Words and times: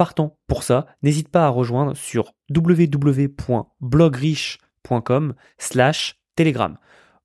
partant 0.00 0.40
pour 0.46 0.62
ça, 0.62 0.86
n'hésite 1.02 1.28
pas 1.28 1.44
à 1.44 1.50
rejoindre 1.50 1.94
sur 1.94 2.32
www.blogriche.com 2.48 5.34
slash 5.58 6.18
telegram. 6.36 6.78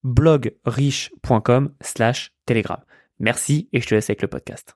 blogriche.com 0.04 1.74
slash 1.80 2.34
telegram. 2.46 2.84
Merci 3.20 3.70
et 3.72 3.80
je 3.80 3.88
te 3.88 3.96
laisse 3.96 4.10
avec 4.10 4.22
le 4.22 4.28
podcast. 4.28 4.76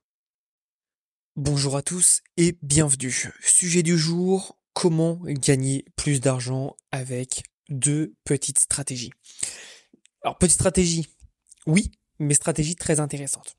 Bonjour 1.36 1.76
à 1.76 1.82
tous 1.82 2.22
et 2.38 2.58
bienvenue. 2.62 3.34
Sujet 3.42 3.84
du 3.84 3.98
jour, 3.98 4.58
comment 4.72 5.20
gagner 5.26 5.84
plus 5.98 6.22
d'argent 6.22 6.78
avec 6.94 7.44
deux 7.68 8.14
petites 8.24 8.60
stratégies. 8.60 9.12
Alors, 10.22 10.38
petite 10.38 10.56
stratégie, 10.56 11.10
oui, 11.68 11.92
mais 12.18 12.34
stratégie 12.34 12.78
très 12.78 13.02
intéressante. 13.02 13.59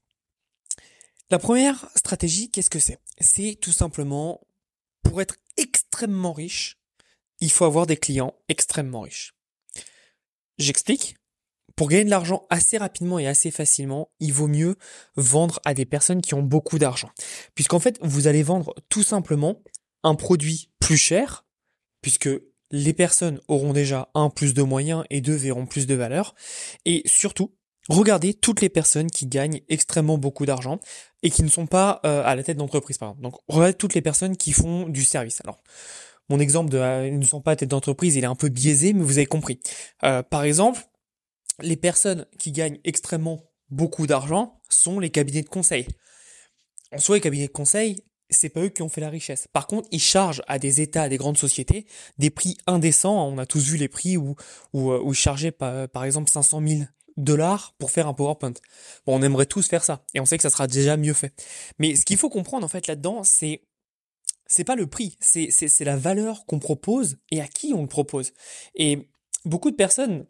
La 1.30 1.39
première 1.39 1.89
stratégie, 1.95 2.51
qu'est-ce 2.51 2.70
que 2.70 2.80
c'est? 2.80 2.98
C'est 3.20 3.57
tout 3.61 3.70
simplement, 3.70 4.41
pour 5.05 5.23
être 5.23 5.37
extrêmement 5.56 6.33
riche, 6.33 6.80
il 7.39 7.53
faut 7.53 7.65
avoir 7.65 7.87
des 7.87 7.97
clients 7.97 8.34
extrêmement 8.48 9.03
riches. 9.03 9.34
J'explique. 10.59 11.16
Pour 11.77 11.89
gagner 11.89 12.05
de 12.05 12.11
l'argent 12.11 12.47
assez 12.50 12.78
rapidement 12.78 13.20
et 13.20 13.28
assez 13.28 13.53
facilement, 13.53 14.11
il 14.19 14.33
vaut 14.33 14.48
mieux 14.48 14.77
vendre 15.14 15.61
à 15.64 15.72
des 15.72 15.87
personnes 15.87 16.20
qui 16.20 16.34
ont 16.34 16.42
beaucoup 16.42 16.81
d'argent. 16.81 17.11
Puisqu'en 17.55 17.78
fait, 17.78 17.98
vous 18.03 18.27
allez 18.27 18.42
vendre 18.42 18.75
tout 18.89 19.05
simplement 19.05 19.62
un 20.03 20.17
produit 20.17 20.69
plus 20.81 20.98
cher, 20.98 21.47
puisque 22.03 22.28
les 22.72 22.92
personnes 22.92 23.41
auront 23.47 23.72
déjà 23.72 24.11
un 24.15 24.31
plus 24.31 24.53
de 24.53 24.62
moyens 24.62 25.05
et 25.11 25.20
deux 25.20 25.37
verront 25.37 25.67
plus 25.67 25.87
de 25.87 25.94
valeur. 25.94 26.34
Et 26.84 27.03
surtout, 27.06 27.55
regardez 27.89 28.34
toutes 28.34 28.61
les 28.61 28.69
personnes 28.69 29.11
qui 29.11 29.27
gagnent 29.27 29.61
extrêmement 29.69 30.19
beaucoup 30.19 30.47
d'argent 30.47 30.78
et 31.23 31.31
qui 31.31 31.42
ne 31.42 31.48
sont 31.48 31.67
pas 31.67 32.00
euh, 32.05 32.22
à 32.25 32.34
la 32.34 32.42
tête 32.42 32.56
d'entreprise, 32.56 32.98
par 32.98 33.11
exemple. 33.11 33.22
Donc, 33.22 33.34
regardez 33.48 33.75
toutes 33.75 33.95
les 33.95 34.03
personnes 34.03 34.37
qui 34.37 34.53
font 34.53 34.89
du 34.89 35.05
service. 35.05 35.41
Alors, 35.42 35.62
mon 36.28 36.39
exemple 36.39 36.70
de 36.70 36.78
euh, 36.78 37.11
ne 37.11 37.25
sont 37.25 37.41
pas 37.41 37.53
à 37.53 37.56
tête 37.56 37.70
d'entreprise, 37.70 38.17
il 38.17 38.25
est 38.25 38.28
un 38.28 38.37
peu 38.37 38.48
biaisé, 38.48 38.92
mais 38.92 39.03
vous 39.03 39.19
avez 39.19 39.27
compris. 39.27 39.61
Euh, 40.05 40.22
par 40.22 40.45
exemple, 40.45 40.83
les 41.61 41.77
personnes 41.77 42.27
qui 42.39 42.53
gagnent 42.53 42.78
extrêmement 42.84 43.42
beaucoup 43.70 44.06
d'argent 44.06 44.61
sont 44.69 44.98
les 44.98 45.11
cabinets 45.11 45.42
de 45.42 45.48
conseil. 45.48 45.87
En 46.92 46.98
soi, 46.98 47.17
les 47.17 47.20
cabinets 47.20 47.48
de 47.48 47.53
conseil, 47.53 48.03
c'est 48.31 48.48
pas 48.48 48.61
eux 48.61 48.69
qui 48.69 48.83
ont 48.83 48.89
fait 48.89 49.00
la 49.00 49.11
richesse. 49.11 49.48
Par 49.53 49.67
contre, 49.67 49.89
ils 49.91 50.00
chargent 50.00 50.42
à 50.47 50.59
des 50.59 50.81
États, 50.81 51.03
à 51.03 51.09
des 51.09 51.17
grandes 51.17 51.39
sociétés, 51.39 51.87
des 52.19 52.31
prix 52.31 52.56
indécents. 52.67 53.28
On 53.28 53.39
a 53.39 53.47
tous 53.47 53.65
vu 53.69 53.77
les 53.77 53.89
prix 53.89 54.17
où, 54.17 54.37
où, 54.72 54.92
où 54.92 55.12
ils 55.12 55.17
chargeaient 55.17 55.50
par, 55.50 55.89
par 55.89 56.05
exemple 56.05 56.31
500 56.31 56.62
000 56.67 56.83
dollars 57.24 57.74
pour 57.78 57.90
faire 57.90 58.06
un 58.06 58.14
PowerPoint. 58.14 58.52
Bon, 59.06 59.18
on 59.18 59.22
aimerait 59.22 59.46
tous 59.46 59.68
faire 59.68 59.84
ça, 59.84 60.04
et 60.14 60.20
on 60.20 60.26
sait 60.26 60.36
que 60.36 60.42
ça 60.42 60.50
sera 60.50 60.66
déjà 60.66 60.96
mieux 60.96 61.14
fait. 61.14 61.34
Mais 61.78 61.96
ce 61.96 62.04
qu'il 62.04 62.16
faut 62.16 62.30
comprendre 62.30 62.64
en 62.64 62.68
fait 62.68 62.86
là-dedans, 62.86 63.24
c'est 63.24 63.62
c'est 64.46 64.64
pas 64.64 64.74
le 64.74 64.88
prix, 64.88 65.16
c'est 65.20 65.50
c'est 65.50 65.84
la 65.84 65.96
valeur 65.96 66.44
qu'on 66.46 66.58
propose 66.58 67.18
et 67.30 67.41
à 67.41 67.46
qui 67.46 67.72
on 67.74 67.82
le 67.82 67.88
propose. 67.88 68.32
Et 68.74 69.08
beaucoup 69.44 69.70
de 69.70 69.76
personnes 69.76 70.26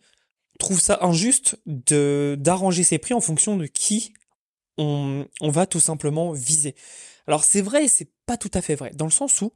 trouvent 0.58 0.80
ça 0.80 0.98
injuste 1.02 1.56
de 1.66 2.36
d'arranger 2.38 2.82
ses 2.82 2.98
prix 2.98 3.14
en 3.14 3.20
fonction 3.20 3.56
de 3.56 3.66
qui 3.66 4.12
on, 4.78 5.26
on 5.40 5.50
va 5.50 5.66
tout 5.66 5.80
simplement 5.80 6.32
viser. 6.32 6.74
Alors 7.26 7.44
c'est 7.44 7.62
vrai, 7.62 7.88
c'est 7.88 8.10
pas 8.26 8.36
tout 8.36 8.50
à 8.54 8.62
fait 8.62 8.74
vrai, 8.74 8.90
dans 8.94 9.06
le 9.06 9.10
sens 9.10 9.40
où 9.42 9.52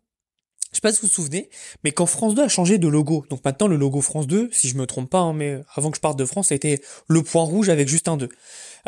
je 0.70 0.76
sais 0.76 0.80
pas 0.80 0.92
si 0.92 1.00
vous 1.02 1.06
vous 1.06 1.12
souvenez, 1.12 1.50
mais 1.84 1.92
quand 1.92 2.06
France 2.06 2.34
2 2.34 2.42
a 2.42 2.48
changé 2.48 2.78
de 2.78 2.88
logo, 2.88 3.24
donc 3.30 3.44
maintenant 3.44 3.68
le 3.68 3.76
logo 3.76 4.00
France 4.00 4.26
2, 4.26 4.48
si 4.52 4.68
je 4.68 4.76
me 4.76 4.86
trompe 4.86 5.08
pas, 5.08 5.20
hein, 5.20 5.32
mais 5.32 5.60
avant 5.74 5.90
que 5.90 5.96
je 5.96 6.00
parte 6.00 6.18
de 6.18 6.24
France, 6.24 6.48
c'était 6.48 6.80
le 7.06 7.22
point 7.22 7.44
rouge 7.44 7.68
avec 7.68 7.88
juste 7.88 8.08
un 8.08 8.16
2. 8.16 8.28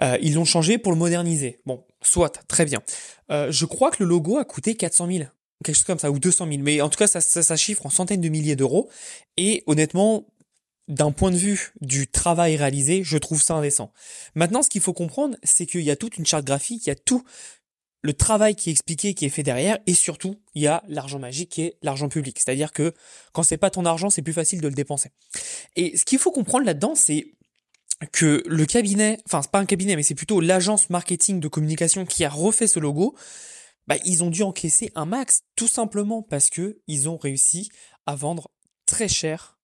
Euh, 0.03 0.19
ils 0.21 0.35
l'ont 0.35 0.45
changé 0.45 0.79
pour 0.79 0.91
le 0.91 0.99
moderniser. 0.99 1.61
Bon, 1.65 1.85
soit, 2.03 2.43
très 2.49 2.65
bien. 2.65 2.83
Euh, 3.31 3.53
je 3.53 3.67
crois 3.67 3.91
que 3.91 4.03
le 4.03 4.09
logo 4.09 4.37
a 4.39 4.45
coûté 4.45 4.75
400 4.75 5.07
000, 5.07 5.25
quelque 5.65 5.77
chose 5.77 5.85
comme 5.85 5.99
ça, 5.99 6.11
ou 6.11 6.19
200 6.19 6.49
000, 6.49 6.59
mais 6.63 6.81
en 6.81 6.89
tout 6.89 6.99
cas 6.99 7.07
ça, 7.07 7.21
ça, 7.21 7.43
ça 7.43 7.57
chiffre 7.57 7.87
en 7.87 7.91
centaines 7.91 8.21
de 8.21 8.29
milliers 8.29 8.57
d'euros, 8.57 8.89
et 9.37 9.63
honnêtement, 9.67 10.27
d'un 10.89 11.11
point 11.11 11.31
de 11.31 11.37
vue 11.37 11.73
du 11.81 12.07
travail 12.07 12.57
réalisé, 12.57 13.03
je 13.03 13.19
trouve 13.19 13.43
ça 13.43 13.55
indécent. 13.55 13.93
Maintenant, 14.35 14.63
ce 14.63 14.69
qu'il 14.69 14.81
faut 14.81 14.93
comprendre, 14.93 15.37
c'est 15.43 15.67
qu'il 15.67 15.83
y 15.83 15.91
a 15.91 15.97
toute 15.97 16.17
une 16.17 16.27
charte 16.27 16.45
graphique, 16.45 16.87
il 16.87 16.91
y 16.91 16.93
a 16.93 16.97
tout 16.97 17.25
le 18.07 18.13
travail 18.15 18.55
qui 18.55 18.71
est 18.71 18.73
expliqué, 18.73 19.15
qui 19.15 19.27
est 19.27 19.31
fait 19.31 19.43
derrière, 19.43 19.79
et 19.87 19.95
surtout, 19.95 20.37
il 20.55 20.63
y 20.63 20.67
a 20.69 20.83
l'argent 20.89 21.19
magique 21.19 21.51
qui 21.51 21.63
est 21.63 21.77
l'argent 21.83 22.09
public. 22.09 22.39
C'est-à-dire 22.39 22.73
que 22.73 22.95
quand 23.33 23.43
c'est 23.43 23.57
pas 23.57 23.69
ton 23.69 23.85
argent, 23.85 24.11
c'est 24.11 24.23
plus 24.23 24.33
facile 24.33 24.61
de 24.61 24.69
le 24.69 24.75
dépenser. 24.75 25.11
Et 25.75 25.97
ce 25.97 26.05
qu'il 26.05 26.19
faut 26.19 26.31
comprendre 26.31 26.65
là-dedans, 26.65 26.95
c'est 26.95 27.27
que 28.13 28.43
le 28.47 28.65
cabinet, 28.65 29.19
enfin 29.27 29.43
c'est 29.43 29.51
pas 29.51 29.59
un 29.59 29.67
cabinet, 29.67 29.97
mais 29.97 30.05
c'est 30.05 30.15
plutôt 30.15 30.41
l'agence 30.41 30.89
marketing 30.89 31.41
de 31.41 31.49
communication 31.49 32.07
qui 32.07 32.25
a 32.25 32.31
refait 32.31 32.69
ce 32.69 32.79
logo, 32.79 33.17
bah, 33.89 33.97
ils 34.05 34.23
ont 34.23 34.31
dû 34.31 34.43
encaisser 34.43 34.93
un 34.95 35.07
max, 35.07 35.43
tout 35.57 35.69
simplement 35.69 36.23
parce 36.23 36.49
que 36.49 36.79
ils 36.87 37.09
ont 37.09 37.17
réussi 37.17 37.71
à 38.07 38.15
vendre 38.15 38.51
très 38.87 39.09
cher 39.09 39.56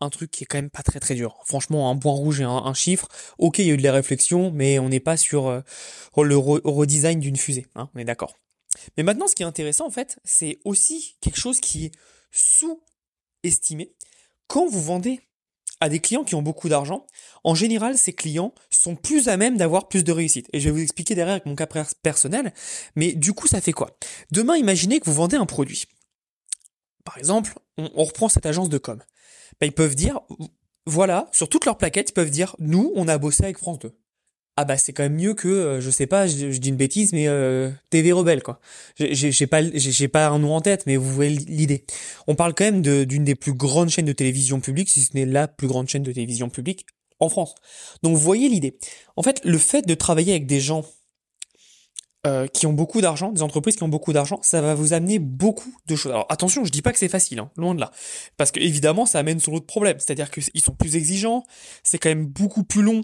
un 0.00 0.10
truc 0.10 0.30
qui 0.30 0.44
est 0.44 0.46
quand 0.46 0.58
même 0.58 0.70
pas 0.70 0.82
très 0.82 1.00
très 1.00 1.14
dur. 1.14 1.40
Franchement, 1.46 1.90
un 1.90 1.96
point 1.96 2.12
rouge 2.12 2.40
et 2.40 2.44
un, 2.44 2.74
chiffre, 2.74 3.08
ok, 3.38 3.58
il 3.58 3.66
y 3.66 3.70
a 3.70 3.74
eu 3.74 3.76
de 3.76 3.82
la 3.82 3.92
réflexion, 3.92 4.50
mais 4.50 4.78
on 4.78 4.88
n'est 4.88 5.00
pas 5.00 5.16
sur 5.16 5.46
euh, 5.48 5.60
le 6.16 6.36
redesign 6.36 7.20
d'une 7.20 7.36
fusée, 7.36 7.66
hein, 7.74 7.88
on 7.94 7.98
est 7.98 8.04
d'accord. 8.04 8.36
Mais 8.96 9.02
maintenant, 9.02 9.28
ce 9.28 9.34
qui 9.34 9.42
est 9.42 9.46
intéressant, 9.46 9.86
en 9.86 9.90
fait, 9.90 10.18
c'est 10.24 10.58
aussi 10.64 11.16
quelque 11.20 11.38
chose 11.38 11.60
qui 11.60 11.86
est 11.86 11.92
sous-estimé. 12.30 13.94
Quand 14.48 14.66
vous 14.66 14.82
vendez 14.82 15.20
à 15.80 15.88
des 15.88 16.00
clients 16.00 16.24
qui 16.24 16.34
ont 16.34 16.42
beaucoup 16.42 16.68
d'argent, 16.68 17.06
en 17.44 17.54
général, 17.54 17.98
ces 17.98 18.12
clients 18.12 18.54
sont 18.70 18.96
plus 18.96 19.28
à 19.28 19.36
même 19.36 19.56
d'avoir 19.56 19.88
plus 19.88 20.04
de 20.04 20.12
réussite. 20.12 20.48
Et 20.52 20.60
je 20.60 20.66
vais 20.66 20.70
vous 20.70 20.82
expliquer 20.82 21.14
derrière 21.14 21.34
avec 21.34 21.46
mon 21.46 21.54
cas 21.54 21.66
personnel, 22.02 22.52
mais 22.96 23.12
du 23.12 23.32
coup, 23.32 23.48
ça 23.48 23.60
fait 23.60 23.72
quoi? 23.72 23.96
Demain, 24.30 24.56
imaginez 24.56 25.00
que 25.00 25.06
vous 25.06 25.14
vendez 25.14 25.36
un 25.36 25.46
produit. 25.46 25.84
Par 27.04 27.18
exemple, 27.18 27.54
on, 27.76 28.04
reprend 28.04 28.28
cette 28.28 28.46
agence 28.46 28.68
de 28.68 28.78
com 28.78 28.98
bah, 29.60 29.66
ils 29.66 29.72
peuvent 29.72 29.94
dire, 29.94 30.20
voilà, 30.86 31.28
sur 31.32 31.48
toutes 31.48 31.64
leurs 31.64 31.78
plaquettes, 31.78 32.10
ils 32.10 32.14
peuvent 32.14 32.30
dire, 32.30 32.56
nous, 32.58 32.92
on 32.96 33.08
a 33.08 33.18
bossé 33.18 33.44
avec 33.44 33.58
France 33.58 33.78
2. 33.78 33.92
Ah 34.56 34.64
bah 34.64 34.76
c'est 34.76 34.92
quand 34.92 35.02
même 35.02 35.16
mieux 35.16 35.34
que, 35.34 35.48
euh, 35.48 35.80
je 35.80 35.90
sais 35.90 36.06
pas, 36.06 36.28
je, 36.28 36.46
dis 36.46 36.68
une 36.68 36.76
bêtise, 36.76 37.12
mais 37.12 37.26
euh, 37.26 37.70
TV 37.90 38.12
Rebelle 38.12 38.40
quoi. 38.40 38.60
J'ai 38.96 39.46
pas, 39.48 39.62
j'ai 39.74 40.06
pas 40.06 40.28
un 40.28 40.38
nom 40.38 40.54
en 40.54 40.60
tête, 40.60 40.86
mais 40.86 40.96
vous 40.96 41.12
voyez 41.12 41.36
l'idée. 41.36 41.84
On 42.28 42.36
parle 42.36 42.54
quand 42.54 42.64
même 42.64 42.80
d'une 42.80 43.24
des 43.24 43.34
plus 43.34 43.52
grandes 43.52 43.88
chaînes 43.88 44.04
de 44.04 44.12
télévision 44.12 44.60
publique, 44.60 44.90
si 44.90 45.00
ce 45.00 45.10
n'est 45.14 45.26
la 45.26 45.48
plus 45.48 45.66
grande 45.66 45.88
chaîne 45.88 46.04
de 46.04 46.12
télévision 46.12 46.50
publique 46.50 46.86
en 47.18 47.28
France. 47.28 47.56
Donc 48.04 48.14
vous 48.14 48.22
voyez 48.22 48.48
l'idée. 48.48 48.78
En 49.16 49.24
fait, 49.24 49.40
le 49.44 49.58
fait 49.58 49.86
de 49.88 49.94
travailler 49.94 50.32
avec 50.32 50.46
des 50.46 50.60
gens 50.60 50.84
euh, 52.26 52.46
qui 52.46 52.66
ont 52.66 52.72
beaucoup 52.72 53.00
d'argent, 53.00 53.32
des 53.32 53.42
entreprises 53.42 53.76
qui 53.76 53.82
ont 53.82 53.88
beaucoup 53.88 54.12
d'argent, 54.12 54.38
ça 54.42 54.62
va 54.62 54.74
vous 54.74 54.92
amener 54.92 55.18
beaucoup 55.18 55.74
de 55.86 55.94
choses. 55.94 56.12
Alors 56.12 56.26
attention, 56.30 56.64
je 56.64 56.70
dis 56.70 56.80
pas 56.80 56.92
que 56.92 56.98
c'est 56.98 57.08
facile, 57.08 57.38
hein, 57.38 57.50
loin 57.56 57.74
de 57.74 57.80
là, 57.80 57.90
parce 58.36 58.50
que 58.50 58.60
évidemment 58.60 59.04
ça 59.04 59.18
amène 59.18 59.40
sur 59.40 59.52
l'autre 59.52 59.66
problème, 59.66 59.98
c'est-à-dire 59.98 60.30
qu'ils 60.30 60.62
sont 60.62 60.74
plus 60.74 60.96
exigeants, 60.96 61.44
c'est 61.82 61.98
quand 61.98 62.08
même 62.08 62.26
beaucoup 62.26 62.64
plus 62.64 62.82
long 62.82 63.02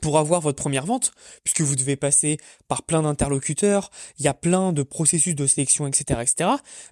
pour 0.00 0.18
avoir 0.18 0.40
votre 0.40 0.60
première 0.60 0.84
vente, 0.86 1.12
puisque 1.44 1.62
vous 1.62 1.76
devez 1.76 1.96
passer 1.96 2.38
par 2.68 2.82
plein 2.82 3.02
d'interlocuteurs, 3.02 3.90
il 4.18 4.24
y 4.24 4.28
a 4.28 4.34
plein 4.34 4.72
de 4.72 4.82
processus 4.82 5.34
de 5.34 5.46
sélection, 5.46 5.86
etc., 5.86 6.20
etc. 6.22 6.50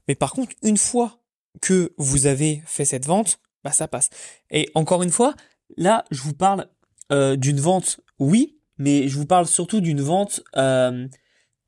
Mais 0.09 0.15
par 0.15 0.33
contre, 0.33 0.53
une 0.63 0.79
fois 0.79 1.21
que 1.61 1.93
vous 1.99 2.27
avez 2.27 2.63
fait 2.67 2.85
cette 2.85 3.07
vente, 3.07 3.39
bah 3.63 3.73
ça 3.73 3.87
passe. 3.87 4.11
Et 4.51 4.71
encore 4.75 5.03
une 5.03 5.11
fois, 5.11 5.35
là, 5.77 6.05
je 6.11 6.23
vous 6.23 6.35
parle 6.35 6.69
euh, 7.13 7.37
d'une 7.37 7.61
vente, 7.61 8.01
oui, 8.19 8.59
mais 8.79 9.09
je 9.09 9.17
vous 9.17 9.27
parle 9.27 9.47
surtout 9.47 9.81
d'une 9.81 10.01
vente 10.01 10.43
euh, 10.57 11.07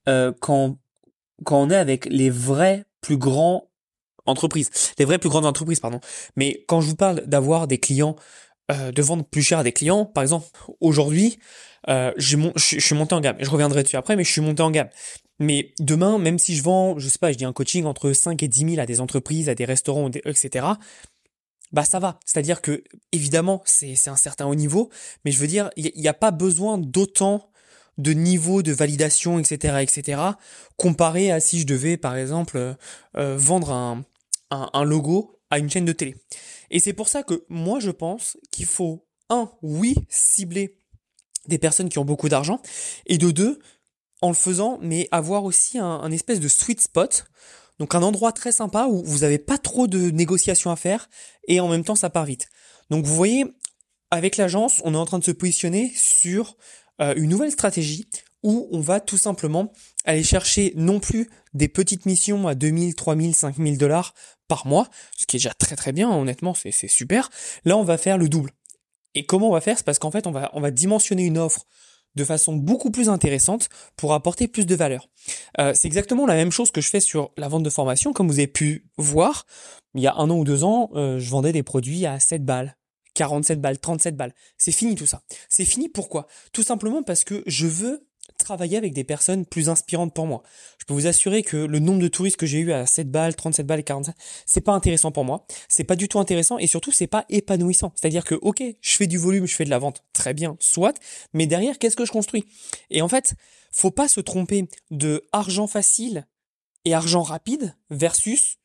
euh, 0.09 0.33
quand 0.41 0.79
quand 1.45 1.61
on 1.61 1.71
est 1.71 1.77
avec 1.77 2.07
les 2.07 2.31
vrais 2.31 2.85
plus 3.01 3.19
grands 3.19 3.69
entreprises, 4.25 4.71
les 4.99 5.05
vraies 5.05 5.19
plus 5.19 5.29
grandes 5.29 5.47
entreprises, 5.47 5.81
pardon. 5.81 6.01
Mais 6.37 6.65
quand 6.67 6.81
je 6.81 6.89
vous 6.89 6.97
parle 6.97 7.21
d'avoir 7.27 7.67
des 7.67 7.79
clients, 7.79 8.17
euh, 8.73 8.91
de 8.91 9.03
vendre 9.03 9.25
plus 9.25 9.43
cher 9.43 9.59
à 9.59 9.63
des 9.63 9.73
clients, 9.73 10.07
par 10.07 10.23
exemple, 10.23 10.47
aujourd'hui, 10.81 11.39
euh, 11.89 12.13
je 12.17 12.39
suis 12.57 12.95
monté 12.95 13.15
en 13.15 13.21
gamme. 13.21 13.37
Je 13.39 13.51
reviendrai 13.51 13.83
dessus 13.83 13.97
après, 13.97 14.17
mais 14.17 14.25
je 14.25 14.33
suis 14.33 14.41
monté 14.41 14.63
en 14.63 14.71
gamme. 14.71 14.89
Mais 15.39 15.73
demain, 15.79 16.19
même 16.19 16.39
si 16.39 16.57
je 16.57 16.63
vends, 16.63 16.99
je 16.99 17.09
sais 17.09 17.19
pas, 17.19 17.31
je 17.31 17.37
dis 17.37 17.45
un 17.45 17.53
coaching 17.53 17.85
entre 17.85 18.13
5 18.13 18.43
et 18.43 18.49
10 18.49 18.71
000 18.71 18.81
à 18.81 18.87
des 18.87 19.01
entreprises, 19.01 19.49
à 19.49 19.55
des 19.55 19.67
restaurants, 19.67 20.11
etc., 20.11 20.67
bah 21.73 21.85
ça 21.85 21.99
va. 21.99 22.19
C'est-à-dire 22.25 22.63
que, 22.63 22.83
évidemment, 23.13 23.63
c'est 23.67 24.09
un 24.09 24.17
certain 24.17 24.47
haut 24.47 24.55
niveau, 24.55 24.89
mais 25.25 25.33
je 25.33 25.39
veux 25.39 25.49
dire, 25.49 25.71
il 25.77 25.91
n'y 25.97 26.09
a 26.09 26.15
pas 26.15 26.31
besoin 26.31 26.79
d'autant 26.79 27.51
de 27.99 28.13
niveau 28.13 28.63
de 28.63 28.73
validation, 28.73 29.39
etc., 29.39 29.79
etc., 29.81 30.21
comparé 30.77 31.31
à 31.31 31.41
si 31.41 31.61
je 31.61 31.67
devais, 31.67 31.97
par 31.97 32.17
exemple, 32.17 32.77
euh, 33.17 33.37
vendre 33.37 33.73
un, 33.73 34.05
un, 34.51 34.85
logo 34.85 35.39
à 35.51 35.59
une 35.59 35.71
chaîne 35.71 35.85
de 35.85 35.93
télé. 35.93 36.17
Et 36.71 36.81
c'est 36.81 36.93
pour 36.93 37.09
ça 37.09 37.23
que 37.23 37.45
moi, 37.49 37.81
je 37.81 37.91
pense 37.91 38.37
qu'il 38.51 38.67
faut, 38.67 39.07
un, 39.31 39.51
oui, 39.63 39.95
cibler 40.09 40.77
des 41.47 41.59
personnes 41.59 41.89
qui 41.89 41.99
ont 41.99 42.05
beaucoup 42.05 42.29
d'argent, 42.29 42.61
et 43.07 43.19
de 43.19 43.31
deux, 43.31 43.61
en 44.23 44.29
le 44.29 44.35
faisant, 44.35 44.79
mais 44.83 45.09
avoir 45.11 45.45
aussi 45.45 45.79
un, 45.79 46.11
espèce 46.11 46.41
de 46.41 46.49
sweet 46.49 46.81
spot, 46.81 47.27
donc 47.79 47.95
un 47.95 48.03
endroit 48.03 48.33
très 48.33 48.53
sympa 48.53 48.87
où 48.87 49.03
vous 49.05 49.19
n'avez 49.19 49.39
pas 49.39 49.59
trop 49.59 49.87
de 49.87 50.11
négociations 50.11 50.71
à 50.71 50.77
faire, 50.77 51.09
et 51.47 51.61
en 51.61 51.69
même 51.69 51.85
temps 51.85 51.95
ça 51.95 52.11
part 52.11 52.25
vite. 52.25 52.49
Donc 52.91 53.05
vous 53.05 53.15
voyez, 53.15 53.45
avec 54.11 54.37
l'agence, 54.37 54.81
on 54.85 54.95
est 54.95 54.99
en 54.99 55.07
train 55.07 55.19
de 55.19 55.25
se 55.25 55.33
positionner 55.33 55.93
sur 55.95 56.57
euh, 57.01 57.15
une 57.17 57.31
nouvelle 57.31 57.51
stratégie 57.51 58.09
où 58.43 58.69
on 58.71 58.81
va 58.81 59.01
tout 59.01 59.19
simplement 59.19 59.73
aller 60.05 60.23
chercher 60.23 60.73
non 60.77 61.01
plus 61.01 61.29
des 61.55 61.69
petites 61.69 62.07
missions 62.07 62.47
à 62.47 62.55
2000, 62.55 62.95
3000, 62.95 63.35
5000 63.35 63.79
dollars 63.79 64.15
par 64.47 64.67
mois, 64.67 64.89
ce 65.17 65.27
qui 65.27 65.37
est 65.37 65.41
déjà 65.41 65.55
très 65.55 65.75
très 65.75 65.93
bien, 65.93 66.11
honnêtement, 66.11 66.55
c'est 66.55 66.71
super. 66.89 67.31
Là, 67.65 67.77
on 67.77 67.83
va 67.83 67.99
faire 67.99 68.19
le 68.19 68.29
double. 68.29 68.53
Et 69.15 69.27
comment 69.27 69.49
on 69.49 69.53
va 69.53 69.61
faire? 69.61 69.79
C'est 69.79 69.85
parce 69.85 69.99
qu'en 69.99 70.11
fait, 70.11 70.27
on 70.27 70.31
va, 70.31 70.51
on 70.53 70.61
va 70.61 70.71
dimensionner 70.71 71.25
une 71.25 71.39
offre 71.39 71.67
de 72.17 72.25
façon 72.25 72.55
beaucoup 72.55 72.91
plus 72.91 73.09
intéressante 73.09 73.69
pour 73.97 74.15
apporter 74.15 74.49
plus 74.49 74.67
de 74.67 74.75
valeur. 74.75 75.09
Euh, 75.61 75.73
c'est 75.75 75.87
exactement 75.87 76.27
la 76.27 76.35
même 76.35 76.51
chose 76.51 76.71
que 76.71 76.81
je 76.81 76.89
fais 76.89 77.01
sur 77.01 77.31
la 77.37 77.49
vente 77.49 77.63
de 77.63 77.71
formation. 77.71 78.13
Comme 78.13 78.29
vous 78.29 78.39
avez 78.39 78.47
pu 78.47 78.87
voir, 78.97 79.47
il 79.95 80.03
y 80.03 80.07
a 80.07 80.15
un 80.15 80.31
an 80.31 80.39
ou 80.39 80.45
deux 80.45 80.65
ans, 80.65 80.91
euh, 80.95 81.19
je 81.19 81.31
vendais 81.31 81.53
des 81.53 81.63
produits 81.63 82.07
à 82.07 82.19
7 82.19 82.45
balles, 82.45 82.77
47 83.17 83.61
balles, 83.61 83.79
37 83.79 84.17
balles. 84.17 84.35
C'est 84.59 84.73
fini 84.73 84.95
tout 84.95 85.07
ça. 85.07 85.23
C'est 85.49 85.65
fini 85.65 85.89
pourquoi? 85.89 86.29
Tout 86.53 86.63
simplement 86.63 87.03
parce 87.03 87.25
que 87.25 87.43
je 87.47 87.67
veux 87.67 88.07
travailler 88.39 88.77
avec 88.77 88.93
des 88.93 89.05
personnes 89.05 89.47
plus 89.47 89.69
inspirantes 89.69 90.15
pour 90.15 90.27
moi. 90.27 90.43
Je 90.79 90.85
peux 90.85 90.93
vous 90.93 91.07
assurer 91.07 91.43
que 91.43 91.57
le 91.57 91.79
nombre 91.79 92.01
de 92.01 92.09
touristes 92.09 92.37
que 92.37 92.45
j'ai 92.45 92.59
eu 92.59 92.73
à 92.73 92.87
7 92.87 93.11
balles, 93.11 93.35
37 93.35 93.67
balles 93.67 93.81
et 93.81 93.85
47, 93.85 94.15
c'est 94.45 94.61
pas 94.61 94.73
intéressant 94.73 95.11
pour 95.11 95.25
moi. 95.25 95.47
C'est 95.69 95.85
pas 95.85 95.97
du 95.97 96.09
tout 96.09 96.19
intéressant 96.19 96.59
et 96.59 96.67
surtout 96.67 96.93
c'est 96.93 97.07
pas 97.07 97.25
épanouissant. 97.31 97.93
C'est-à-dire 97.95 98.25
que 98.25 98.35
OK, 98.35 98.63
je 98.81 98.97
fais 98.97 99.07
du 99.07 99.17
volume, 99.17 99.47
je 99.47 99.55
fais 99.55 99.65
de 99.65 99.71
la 99.71 99.79
vente, 99.79 100.05
très 100.13 100.35
bien, 100.35 100.57
soit, 100.61 101.01
mais 101.33 101.47
derrière 101.47 101.79
qu'est-ce 101.79 101.97
que 101.97 102.05
je 102.05 102.13
construis? 102.13 102.45
Et 102.91 103.01
en 103.01 103.09
fait, 103.09 103.35
faut 103.73 103.91
pas 103.91 104.09
se 104.09 104.21
tromper 104.21 104.69
de 104.91 105.25
argent 105.33 105.67
facile 105.67 106.27
et 106.85 106.95
argent 106.95 107.23
rapide 107.23 107.75
versus 107.91 108.59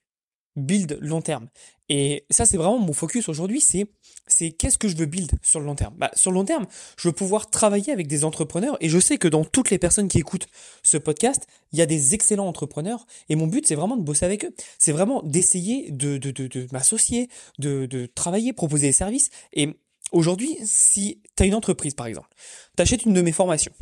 build 0.55 0.97
long 1.01 1.21
terme. 1.21 1.47
Et 1.89 2.25
ça, 2.29 2.45
c'est 2.45 2.57
vraiment 2.57 2.79
mon 2.79 2.93
focus 2.93 3.27
aujourd'hui, 3.29 3.61
c'est 3.61 3.87
c'est 4.27 4.51
qu'est-ce 4.51 4.77
que 4.77 4.87
je 4.87 4.95
veux 4.95 5.05
build 5.07 5.31
sur 5.41 5.59
le 5.59 5.65
long 5.65 5.75
terme? 5.75 5.93
Bah, 5.97 6.09
sur 6.13 6.31
le 6.31 6.35
long 6.35 6.45
terme, 6.45 6.65
je 6.97 7.09
veux 7.09 7.13
pouvoir 7.13 7.49
travailler 7.49 7.91
avec 7.91 8.07
des 8.07 8.23
entrepreneurs 8.23 8.77
et 8.79 8.87
je 8.87 8.97
sais 8.97 9.17
que 9.17 9.27
dans 9.27 9.43
toutes 9.43 9.69
les 9.69 9.77
personnes 9.77 10.07
qui 10.07 10.19
écoutent 10.19 10.47
ce 10.83 10.97
podcast, 10.97 11.47
il 11.73 11.79
y 11.79 11.81
a 11.81 11.85
des 11.85 12.13
excellents 12.13 12.47
entrepreneurs 12.47 13.05
et 13.27 13.35
mon 13.35 13.47
but, 13.47 13.67
c'est 13.67 13.75
vraiment 13.75 13.97
de 13.97 14.03
bosser 14.03 14.25
avec 14.25 14.45
eux. 14.45 14.55
C'est 14.79 14.93
vraiment 14.93 15.21
d'essayer 15.23 15.91
de, 15.91 16.17
de, 16.17 16.31
de, 16.31 16.67
m'associer, 16.71 17.29
de, 17.59 17.85
de 17.87 18.05
travailler, 18.05 18.53
proposer 18.53 18.87
des 18.87 18.93
services. 18.93 19.29
Et 19.51 19.75
aujourd'hui, 20.13 20.57
si 20.63 21.21
tu 21.35 21.43
as 21.43 21.45
une 21.45 21.55
entreprise, 21.55 21.93
par 21.93 22.05
exemple, 22.05 22.29
tu 22.77 22.81
achètes 22.81 23.03
une 23.05 23.13
de 23.13 23.21
mes 23.21 23.33
formations. 23.33 23.73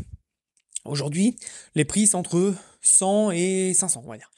Aujourd'hui, 0.86 1.36
les 1.76 1.86
prix, 1.86 2.08
c'est 2.08 2.16
entre 2.16 2.56
100 2.82 3.32
et 3.32 3.74
500, 3.76 4.02
on 4.04 4.10
va 4.10 4.18
dire 4.18 4.32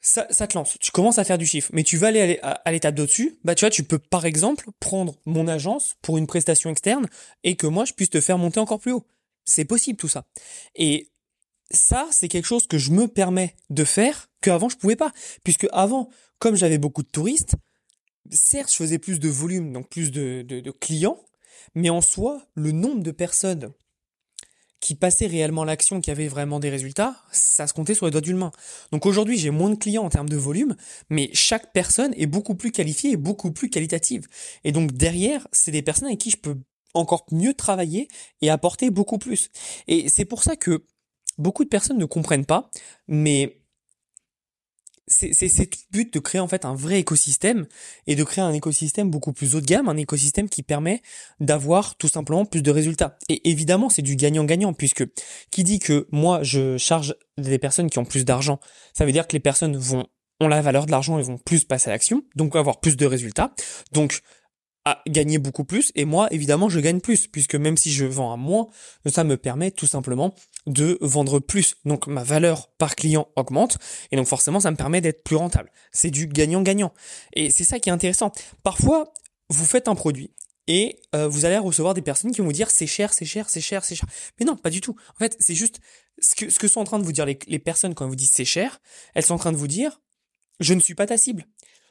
ça, 0.00 0.26
ça, 0.30 0.46
te 0.46 0.56
lance. 0.56 0.78
Tu 0.80 0.90
commences 0.90 1.18
à 1.18 1.24
faire 1.24 1.38
du 1.38 1.46
chiffre, 1.46 1.70
mais 1.72 1.82
tu 1.82 1.96
vas 1.96 2.08
aller 2.08 2.38
à 2.42 2.72
l'étape 2.72 2.94
d'au-dessus. 2.94 3.38
Bah, 3.44 3.54
tu 3.54 3.64
vois, 3.64 3.70
tu 3.70 3.84
peux 3.84 3.98
par 3.98 4.24
exemple 4.24 4.66
prendre 4.80 5.16
mon 5.26 5.46
agence 5.46 5.96
pour 6.02 6.16
une 6.16 6.26
prestation 6.26 6.70
externe 6.70 7.06
et 7.44 7.56
que 7.56 7.66
moi 7.66 7.84
je 7.84 7.92
puisse 7.92 8.10
te 8.10 8.20
faire 8.20 8.38
monter 8.38 8.60
encore 8.60 8.80
plus 8.80 8.92
haut. 8.92 9.06
C'est 9.44 9.64
possible 9.64 9.98
tout 9.98 10.08
ça. 10.08 10.24
Et 10.74 11.10
ça, 11.70 12.08
c'est 12.10 12.28
quelque 12.28 12.46
chose 12.46 12.66
que 12.66 12.78
je 12.78 12.92
me 12.92 13.08
permets 13.08 13.56
de 13.68 13.84
faire 13.84 14.30
qu'avant 14.40 14.68
je 14.68 14.76
pouvais 14.76 14.96
pas, 14.96 15.12
puisque 15.44 15.66
avant, 15.72 16.08
comme 16.38 16.56
j'avais 16.56 16.78
beaucoup 16.78 17.02
de 17.02 17.08
touristes, 17.08 17.54
certes, 18.30 18.70
je 18.70 18.76
faisais 18.76 18.98
plus 18.98 19.20
de 19.20 19.28
volume, 19.28 19.72
donc 19.72 19.88
plus 19.88 20.10
de, 20.10 20.42
de, 20.42 20.60
de 20.60 20.70
clients, 20.70 21.18
mais 21.74 21.90
en 21.90 22.00
soi, 22.00 22.46
le 22.54 22.72
nombre 22.72 23.02
de 23.02 23.10
personnes 23.10 23.72
qui 24.80 24.94
passait 24.94 25.26
réellement 25.26 25.64
l'action, 25.64 26.00
qui 26.00 26.10
avait 26.10 26.28
vraiment 26.28 26.58
des 26.58 26.70
résultats, 26.70 27.16
ça 27.32 27.66
se 27.66 27.74
comptait 27.74 27.94
sur 27.94 28.06
les 28.06 28.12
doigts 28.12 28.20
d'une 28.20 28.38
main. 28.38 28.50
Donc 28.92 29.06
aujourd'hui, 29.06 29.36
j'ai 29.36 29.50
moins 29.50 29.70
de 29.70 29.74
clients 29.74 30.04
en 30.04 30.08
termes 30.08 30.28
de 30.28 30.36
volume, 30.36 30.74
mais 31.10 31.30
chaque 31.34 31.72
personne 31.72 32.14
est 32.16 32.26
beaucoup 32.26 32.54
plus 32.54 32.72
qualifiée 32.72 33.12
et 33.12 33.16
beaucoup 33.16 33.52
plus 33.52 33.68
qualitative. 33.68 34.26
Et 34.64 34.72
donc 34.72 34.92
derrière, 34.92 35.46
c'est 35.52 35.70
des 35.70 35.82
personnes 35.82 36.08
avec 36.08 36.18
qui 36.18 36.30
je 36.30 36.38
peux 36.38 36.56
encore 36.94 37.26
mieux 37.30 37.54
travailler 37.54 38.08
et 38.40 38.50
apporter 38.50 38.90
beaucoup 38.90 39.18
plus. 39.18 39.50
Et 39.86 40.08
c'est 40.08 40.24
pour 40.24 40.42
ça 40.42 40.56
que 40.56 40.84
beaucoup 41.38 41.64
de 41.64 41.68
personnes 41.68 41.98
ne 41.98 42.04
comprennent 42.06 42.46
pas, 42.46 42.70
mais 43.06 43.59
c'est 45.10 45.58
le 45.58 45.66
but 45.90 46.14
de 46.14 46.18
créer 46.18 46.40
en 46.40 46.48
fait 46.48 46.64
un 46.64 46.74
vrai 46.74 47.00
écosystème 47.00 47.66
et 48.06 48.14
de 48.14 48.24
créer 48.24 48.42
un 48.42 48.52
écosystème 48.52 49.10
beaucoup 49.10 49.32
plus 49.32 49.54
haut 49.54 49.60
de 49.60 49.66
gamme, 49.66 49.88
un 49.88 49.96
écosystème 49.96 50.48
qui 50.48 50.62
permet 50.62 51.02
d'avoir 51.40 51.96
tout 51.96 52.08
simplement 52.08 52.44
plus 52.44 52.62
de 52.62 52.70
résultats. 52.70 53.18
Et 53.28 53.50
évidemment, 53.50 53.88
c'est 53.88 54.02
du 54.02 54.16
gagnant-gagnant 54.16 54.72
puisque 54.72 55.04
qui 55.50 55.64
dit 55.64 55.78
que 55.78 56.06
moi 56.12 56.42
je 56.42 56.78
charge 56.78 57.14
des 57.38 57.58
personnes 57.58 57.90
qui 57.90 57.98
ont 57.98 58.04
plus 58.04 58.24
d'argent, 58.24 58.60
ça 58.94 59.04
veut 59.04 59.12
dire 59.12 59.26
que 59.26 59.32
les 59.32 59.40
personnes 59.40 59.76
vont 59.76 60.06
ont 60.40 60.48
la 60.48 60.62
valeur 60.62 60.86
de 60.86 60.90
l'argent 60.90 61.18
et 61.18 61.22
vont 61.22 61.36
plus 61.36 61.64
passer 61.64 61.90
à 61.90 61.92
l'action, 61.92 62.22
donc 62.34 62.56
avoir 62.56 62.80
plus 62.80 62.96
de 62.96 63.04
résultats. 63.04 63.52
Donc 63.92 64.22
gagner 65.06 65.38
beaucoup 65.38 65.64
plus 65.64 65.92
et 65.94 66.04
moi 66.04 66.28
évidemment 66.32 66.68
je 66.68 66.80
gagne 66.80 67.00
plus 67.00 67.26
puisque 67.26 67.54
même 67.54 67.76
si 67.76 67.90
je 67.90 68.04
vends 68.04 68.32
à 68.32 68.36
moins 68.36 68.68
ça 69.06 69.24
me 69.24 69.36
permet 69.36 69.70
tout 69.70 69.86
simplement 69.86 70.34
de 70.66 70.98
vendre 71.00 71.38
plus. 71.38 71.76
Donc 71.84 72.06
ma 72.06 72.22
valeur 72.22 72.68
par 72.78 72.96
client 72.96 73.28
augmente 73.36 73.78
et 74.10 74.16
donc 74.16 74.26
forcément 74.26 74.60
ça 74.60 74.70
me 74.70 74.76
permet 74.76 75.00
d'être 75.00 75.22
plus 75.24 75.36
rentable. 75.36 75.70
C'est 75.92 76.10
du 76.10 76.26
gagnant 76.26 76.62
gagnant 76.62 76.92
et 77.34 77.50
c'est 77.50 77.64
ça 77.64 77.78
qui 77.78 77.88
est 77.88 77.92
intéressant. 77.92 78.32
Parfois 78.62 79.12
vous 79.48 79.64
faites 79.64 79.88
un 79.88 79.94
produit 79.94 80.32
et 80.66 81.00
euh, 81.14 81.28
vous 81.28 81.44
allez 81.44 81.58
recevoir 81.58 81.94
des 81.94 82.02
personnes 82.02 82.30
qui 82.30 82.40
vont 82.40 82.46
vous 82.46 82.52
dire 82.52 82.70
c'est 82.70 82.86
cher 82.86 83.12
c'est 83.12 83.24
cher 83.24 83.50
c'est 83.50 83.60
cher 83.60 83.84
c'est 83.84 83.94
cher. 83.94 84.08
Mais 84.38 84.46
non 84.46 84.56
pas 84.56 84.70
du 84.70 84.80
tout. 84.80 84.96
En 85.14 85.18
fait 85.18 85.36
c'est 85.40 85.54
juste 85.54 85.80
ce 86.20 86.34
que 86.34 86.50
ce 86.50 86.58
que 86.58 86.68
sont 86.68 86.80
en 86.80 86.84
train 86.84 86.98
de 86.98 87.04
vous 87.04 87.12
dire 87.12 87.26
les, 87.26 87.38
les 87.46 87.58
personnes 87.58 87.94
quand 87.94 88.04
elles 88.04 88.10
vous 88.10 88.16
disent 88.16 88.32
c'est 88.32 88.44
cher 88.44 88.80
elles 89.14 89.24
sont 89.24 89.34
en 89.34 89.38
train 89.38 89.52
de 89.52 89.56
vous 89.56 89.68
dire 89.68 90.00
je 90.60 90.74
ne 90.74 90.80
suis 90.80 90.94
pas 90.94 91.06
ta 91.06 91.16
cible. 91.16 91.46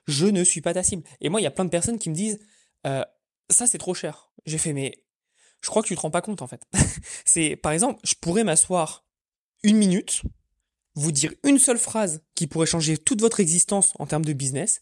Je 0.07 0.25
ne 0.25 0.43
suis 0.43 0.61
pas 0.61 0.73
ta 0.73 0.83
cible. 0.83 1.03
Et 1.21 1.29
moi 1.29 1.41
il 1.41 1.43
y 1.43 1.47
a 1.47 1.51
plein 1.51 1.65
de 1.65 1.69
personnes 1.69 1.99
qui 1.99 2.09
me 2.09 2.15
disent 2.15 2.39
ça 2.83 3.67
c'est 3.67 3.77
trop 3.77 3.93
cher. 3.93 4.31
J'ai 4.45 4.57
fait 4.57 4.73
mais 4.73 5.03
je 5.61 5.69
crois 5.69 5.81
que 5.81 5.87
tu 5.87 5.95
te 5.95 6.01
rends 6.01 6.11
pas 6.11 6.21
compte 6.21 6.41
en 6.41 6.47
fait. 6.47 6.63
c'est 7.25 7.55
par 7.55 7.71
exemple, 7.71 7.99
je 8.03 8.15
pourrais 8.15 8.43
m'asseoir 8.43 9.05
une 9.63 9.77
minute, 9.77 10.21
vous 10.95 11.11
dire 11.11 11.33
une 11.43 11.59
seule 11.59 11.77
phrase 11.77 12.23
qui 12.35 12.47
pourrait 12.47 12.65
changer 12.65 12.97
toute 12.97 13.21
votre 13.21 13.39
existence 13.39 13.93
en 13.99 14.05
termes 14.05 14.25
de 14.25 14.33
business, 14.33 14.81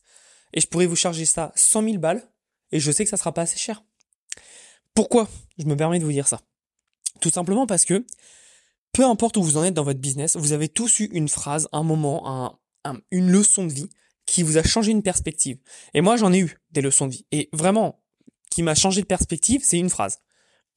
et 0.53 0.61
je 0.61 0.67
pourrais 0.67 0.85
vous 0.85 0.95
charger 0.95 1.25
ça 1.25 1.51
100 1.55 1.83
000 1.83 1.97
balles, 1.97 2.27
et 2.71 2.79
je 2.79 2.91
sais 2.91 3.03
que 3.03 3.09
ça 3.09 3.17
sera 3.17 3.33
pas 3.33 3.43
assez 3.43 3.57
cher. 3.57 3.83
Pourquoi 4.93 5.27
je 5.57 5.65
me 5.65 5.75
permets 5.75 5.99
de 5.99 6.05
vous 6.05 6.11
dire 6.11 6.27
ça? 6.27 6.41
Tout 7.21 7.29
simplement 7.29 7.67
parce 7.67 7.85
que 7.85 8.05
peu 8.91 9.05
importe 9.05 9.37
où 9.37 9.43
vous 9.43 9.57
en 9.57 9.63
êtes 9.63 9.73
dans 9.73 9.83
votre 9.83 9.99
business, 9.99 10.35
vous 10.35 10.53
avez 10.53 10.69
tous 10.69 10.99
eu 10.99 11.05
une 11.05 11.29
phrase, 11.29 11.67
un 11.71 11.83
moment, 11.83 12.59
un, 12.83 12.99
une 13.11 13.29
leçon 13.29 13.65
de 13.65 13.73
vie 13.73 13.89
qui 14.27 14.43
vous 14.43 14.57
a 14.57 14.63
changé 14.63 14.91
une 14.91 15.01
perspective. 15.01 15.57
Et 15.95 16.01
moi, 16.01 16.17
j'en 16.17 16.31
ai 16.31 16.39
eu 16.39 16.57
des 16.71 16.81
leçons 16.81 17.07
de 17.07 17.13
vie. 17.13 17.25
Et 17.31 17.49
vraiment, 17.53 18.03
qui 18.51 18.61
m'a 18.61 18.75
changé 18.75 19.01
de 19.01 19.07
perspective, 19.07 19.61
c'est 19.63 19.79
une 19.79 19.89
phrase. 19.89 20.19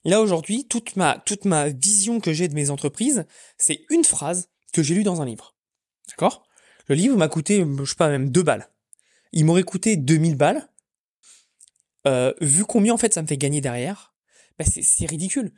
Là, 0.05 0.23
aujourd'hui, 0.23 0.67
toute 0.67 0.97
ma, 0.97 1.19
toute 1.19 1.45
ma 1.45 1.69
vision 1.69 2.21
que 2.21 2.33
j'ai 2.33 2.49
de 2.49 2.55
mes 2.55 2.71
entreprises, 2.71 3.27
c'est 3.59 3.85
une 3.91 4.05
phrase 4.05 4.49
que 4.73 4.83
j'ai 4.83 4.95
lue 4.95 5.03
dans 5.03 5.21
un 5.21 5.27
livre. 5.27 5.55
D'accord? 6.09 6.45
Le 6.87 6.95
livre 6.95 7.17
m'a 7.17 7.29
coûté, 7.29 7.65
je 7.79 7.85
sais 7.85 7.97
pas, 7.97 8.09
même 8.09 8.31
deux 8.31 8.43
balles. 8.43 8.71
Il 9.33 9.45
m'aurait 9.45 9.63
coûté 9.63 9.97
2000 9.97 10.37
balles. 10.37 10.69
Euh, 12.07 12.33
vu 12.41 12.65
combien, 12.65 12.95
en 12.95 12.97
fait, 12.97 13.13
ça 13.13 13.21
me 13.21 13.27
fait 13.27 13.37
gagner 13.37 13.61
derrière, 13.61 14.15
bah 14.59 14.65
c'est 14.65 15.07
ridicule. 15.07 15.53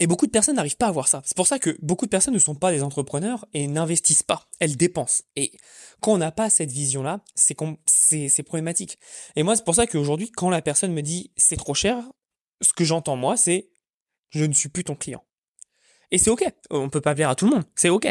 Et 0.00 0.06
beaucoup 0.08 0.26
de 0.26 0.32
personnes 0.32 0.56
n'arrivent 0.56 0.76
pas 0.76 0.88
à 0.88 0.90
voir 0.90 1.06
ça. 1.06 1.22
C'est 1.24 1.36
pour 1.36 1.46
ça 1.46 1.58
que 1.58 1.76
beaucoup 1.80 2.04
de 2.06 2.10
personnes 2.10 2.34
ne 2.34 2.38
sont 2.38 2.56
pas 2.56 2.72
des 2.72 2.82
entrepreneurs 2.82 3.46
et 3.54 3.68
n'investissent 3.68 4.24
pas. 4.24 4.48
Elles 4.58 4.76
dépensent. 4.76 5.22
Et 5.36 5.52
quand 6.00 6.12
on 6.12 6.18
n'a 6.18 6.32
pas 6.32 6.50
cette 6.50 6.72
vision-là, 6.72 7.20
c'est 7.34 7.56
c'est 7.86 8.42
problématique. 8.42 8.98
Et 9.36 9.42
moi, 9.44 9.54
c'est 9.54 9.64
pour 9.64 9.74
ça 9.74 9.86
qu'aujourd'hui, 9.86 10.30
quand 10.30 10.50
la 10.50 10.62
personne 10.62 10.92
me 10.92 11.02
dit 11.02 11.30
c'est 11.36 11.56
trop 11.56 11.74
cher, 11.74 12.10
ce 12.60 12.72
que 12.72 12.84
j'entends 12.84 13.16
moi, 13.16 13.36
c'est 13.36 13.70
je 14.30 14.44
ne 14.44 14.52
suis 14.52 14.68
plus 14.68 14.84
ton 14.84 14.96
client. 14.96 15.22
Et 16.10 16.18
c'est 16.18 16.30
ok. 16.30 16.44
On 16.70 16.88
peut 16.88 17.00
pas 17.00 17.14
plaire 17.14 17.28
à 17.28 17.34
tout 17.34 17.46
le 17.46 17.52
monde. 17.52 17.64
C'est 17.74 17.88
ok. 17.88 18.08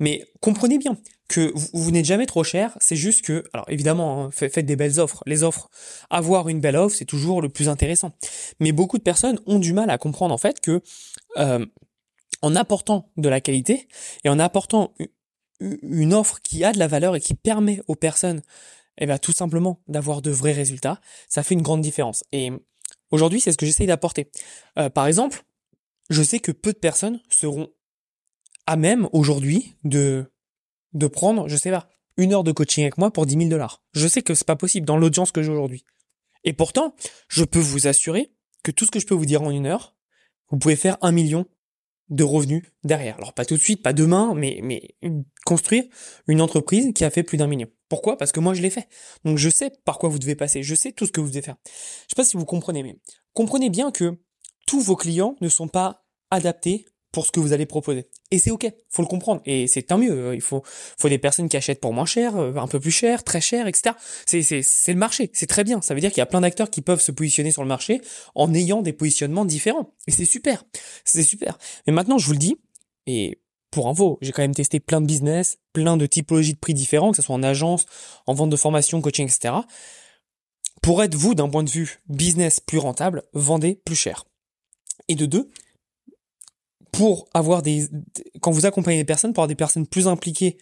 Mais 0.00 0.24
comprenez 0.40 0.78
bien 0.78 0.96
que 1.28 1.52
vous, 1.72 1.90
n'êtes 1.90 2.04
jamais 2.04 2.26
trop 2.26 2.44
cher. 2.44 2.76
C'est 2.80 2.96
juste 2.96 3.24
que, 3.24 3.44
alors 3.52 3.66
évidemment, 3.68 4.24
hein, 4.24 4.30
faites 4.32 4.66
des 4.66 4.76
belles 4.76 5.00
offres. 5.00 5.22
Les 5.26 5.42
offres, 5.42 5.70
avoir 6.10 6.48
une 6.48 6.60
belle 6.60 6.76
offre, 6.76 6.96
c'est 6.96 7.04
toujours 7.04 7.40
le 7.40 7.48
plus 7.48 7.68
intéressant. 7.68 8.12
Mais 8.60 8.72
beaucoup 8.72 8.98
de 8.98 9.02
personnes 9.02 9.38
ont 9.46 9.58
du 9.58 9.72
mal 9.72 9.90
à 9.90 9.98
comprendre 9.98 10.34
en 10.34 10.38
fait 10.38 10.60
que 10.60 10.82
euh, 11.38 11.64
en 12.42 12.56
apportant 12.56 13.10
de 13.16 13.28
la 13.28 13.40
qualité 13.40 13.88
et 14.24 14.28
en 14.28 14.38
apportant 14.38 14.94
une 15.60 16.12
offre 16.12 16.40
qui 16.42 16.64
a 16.64 16.72
de 16.72 16.78
la 16.78 16.88
valeur 16.88 17.16
et 17.16 17.20
qui 17.20 17.34
permet 17.34 17.80
aux 17.88 17.94
personnes, 17.94 18.42
eh 18.98 19.06
bien, 19.06 19.18
tout 19.18 19.32
simplement 19.32 19.80
d'avoir 19.88 20.20
de 20.20 20.30
vrais 20.30 20.52
résultats, 20.52 21.00
ça 21.28 21.42
fait 21.42 21.54
une 21.54 21.62
grande 21.62 21.80
différence. 21.80 22.24
Et 22.32 22.50
aujourd'hui, 23.10 23.40
c'est 23.40 23.52
ce 23.52 23.56
que 23.56 23.66
j'essaye 23.66 23.86
d'apporter. 23.86 24.30
Euh, 24.78 24.90
par 24.90 25.06
exemple, 25.06 25.44
je 26.10 26.22
sais 26.22 26.40
que 26.40 26.52
peu 26.52 26.72
de 26.72 26.78
personnes 26.78 27.20
seront 27.30 27.68
à 28.66 28.76
même 28.76 29.08
aujourd'hui 29.12 29.74
de 29.84 30.30
de 30.92 31.08
prendre, 31.08 31.48
je 31.48 31.56
sais 31.56 31.72
pas, 31.72 31.88
une 32.16 32.32
heure 32.32 32.44
de 32.44 32.52
coaching 32.52 32.84
avec 32.84 32.98
moi 32.98 33.10
pour 33.10 33.26
10 33.26 33.34
000 33.34 33.48
dollars. 33.48 33.82
Je 33.94 34.06
sais 34.06 34.22
que 34.22 34.34
c'est 34.34 34.46
pas 34.46 34.54
possible 34.56 34.86
dans 34.86 34.96
l'audience 34.96 35.32
que 35.32 35.42
j'ai 35.42 35.50
aujourd'hui. 35.50 35.84
Et 36.44 36.52
pourtant, 36.52 36.94
je 37.28 37.44
peux 37.44 37.58
vous 37.58 37.88
assurer 37.88 38.32
que 38.62 38.70
tout 38.70 38.84
ce 38.84 38.90
que 38.90 39.00
je 39.00 39.06
peux 39.06 39.14
vous 39.14 39.26
dire 39.26 39.42
en 39.42 39.50
une 39.50 39.66
heure, 39.66 39.93
vous 40.50 40.58
pouvez 40.58 40.76
faire 40.76 40.96
un 41.00 41.12
million 41.12 41.46
de 42.10 42.24
revenus 42.24 42.64
derrière. 42.84 43.16
Alors 43.16 43.32
pas 43.32 43.44
tout 43.44 43.56
de 43.56 43.60
suite, 43.60 43.82
pas 43.82 43.92
demain, 43.92 44.34
mais, 44.34 44.96
construire 45.46 45.84
une 46.28 46.40
entreprise 46.40 46.92
qui 46.94 47.04
a 47.04 47.10
fait 47.10 47.22
plus 47.22 47.38
d'un 47.38 47.46
million. 47.46 47.68
Pourquoi? 47.88 48.16
Parce 48.16 48.32
que 48.32 48.40
moi 48.40 48.54
je 48.54 48.62
l'ai 48.62 48.70
fait. 48.70 48.88
Donc 49.24 49.38
je 49.38 49.48
sais 49.48 49.70
par 49.84 49.98
quoi 49.98 50.08
vous 50.08 50.18
devez 50.18 50.34
passer, 50.34 50.62
je 50.62 50.74
sais 50.74 50.92
tout 50.92 51.06
ce 51.06 51.12
que 51.12 51.20
vous 51.20 51.28
devez 51.28 51.42
faire. 51.42 51.56
Je 51.64 51.70
sais 52.10 52.16
pas 52.16 52.24
si 52.24 52.36
vous 52.36 52.44
comprenez, 52.44 52.82
mais 52.82 52.98
comprenez 53.32 53.70
bien 53.70 53.90
que 53.90 54.18
tous 54.66 54.80
vos 54.80 54.96
clients 54.96 55.36
ne 55.40 55.48
sont 55.48 55.68
pas 55.68 56.04
adaptés 56.30 56.86
pour 57.14 57.26
ce 57.26 57.30
que 57.30 57.38
vous 57.38 57.52
allez 57.52 57.64
proposer. 57.64 58.08
Et 58.32 58.40
c'est 58.40 58.50
ok, 58.50 58.68
faut 58.90 59.02
le 59.02 59.06
comprendre. 59.06 59.40
Et 59.46 59.68
c'est 59.68 59.82
tant 59.82 59.98
mieux. 59.98 60.34
Il 60.34 60.40
faut, 60.40 60.64
faut 60.98 61.08
des 61.08 61.18
personnes 61.18 61.48
qui 61.48 61.56
achètent 61.56 61.80
pour 61.80 61.92
moins 61.92 62.06
cher, 62.06 62.36
euh, 62.36 62.56
un 62.56 62.66
peu 62.66 62.80
plus 62.80 62.90
cher, 62.90 63.22
très 63.22 63.40
cher, 63.40 63.68
etc. 63.68 63.94
C'est, 64.26 64.42
c'est, 64.42 64.62
c'est 64.62 64.92
le 64.92 64.98
marché. 64.98 65.30
C'est 65.32 65.46
très 65.46 65.62
bien. 65.62 65.80
Ça 65.80 65.94
veut 65.94 66.00
dire 66.00 66.10
qu'il 66.10 66.18
y 66.18 66.22
a 66.22 66.26
plein 66.26 66.40
d'acteurs 66.40 66.70
qui 66.70 66.82
peuvent 66.82 67.00
se 67.00 67.12
positionner 67.12 67.52
sur 67.52 67.62
le 67.62 67.68
marché 67.68 68.00
en 68.34 68.52
ayant 68.52 68.82
des 68.82 68.92
positionnements 68.92 69.44
différents. 69.44 69.94
Et 70.08 70.10
c'est 70.10 70.24
super. 70.24 70.64
C'est 71.04 71.22
super. 71.22 71.56
Mais 71.86 71.92
maintenant, 71.92 72.18
je 72.18 72.26
vous 72.26 72.32
le 72.32 72.38
dis, 72.38 72.56
et 73.06 73.40
pour 73.70 73.86
info, 73.86 74.18
j'ai 74.20 74.32
quand 74.32 74.42
même 74.42 74.54
testé 74.54 74.80
plein 74.80 75.00
de 75.00 75.06
business, 75.06 75.58
plein 75.72 75.96
de 75.96 76.06
typologies 76.06 76.54
de 76.54 76.58
prix 76.58 76.74
différents, 76.74 77.12
que 77.12 77.16
ce 77.16 77.22
soit 77.22 77.36
en 77.36 77.44
agence, 77.44 77.86
en 78.26 78.34
vente 78.34 78.50
de 78.50 78.56
formation, 78.56 79.00
coaching, 79.00 79.28
etc. 79.28 79.54
Pour 80.82 81.00
être 81.04 81.14
vous, 81.14 81.36
d'un 81.36 81.48
point 81.48 81.62
de 81.62 81.70
vue 81.70 82.00
business 82.08 82.58
plus 82.58 82.78
rentable, 82.78 83.22
vendez 83.34 83.80
plus 83.84 83.94
cher. 83.94 84.24
Et 85.06 85.14
de 85.14 85.26
deux, 85.26 85.48
pour 86.94 87.28
avoir 87.34 87.62
des, 87.62 87.88
quand 88.40 88.52
vous 88.52 88.66
accompagnez 88.66 88.98
des 88.98 89.04
personnes, 89.04 89.32
pour 89.32 89.42
avoir 89.42 89.48
des 89.48 89.56
personnes 89.56 89.86
plus 89.86 90.06
impliquées 90.06 90.58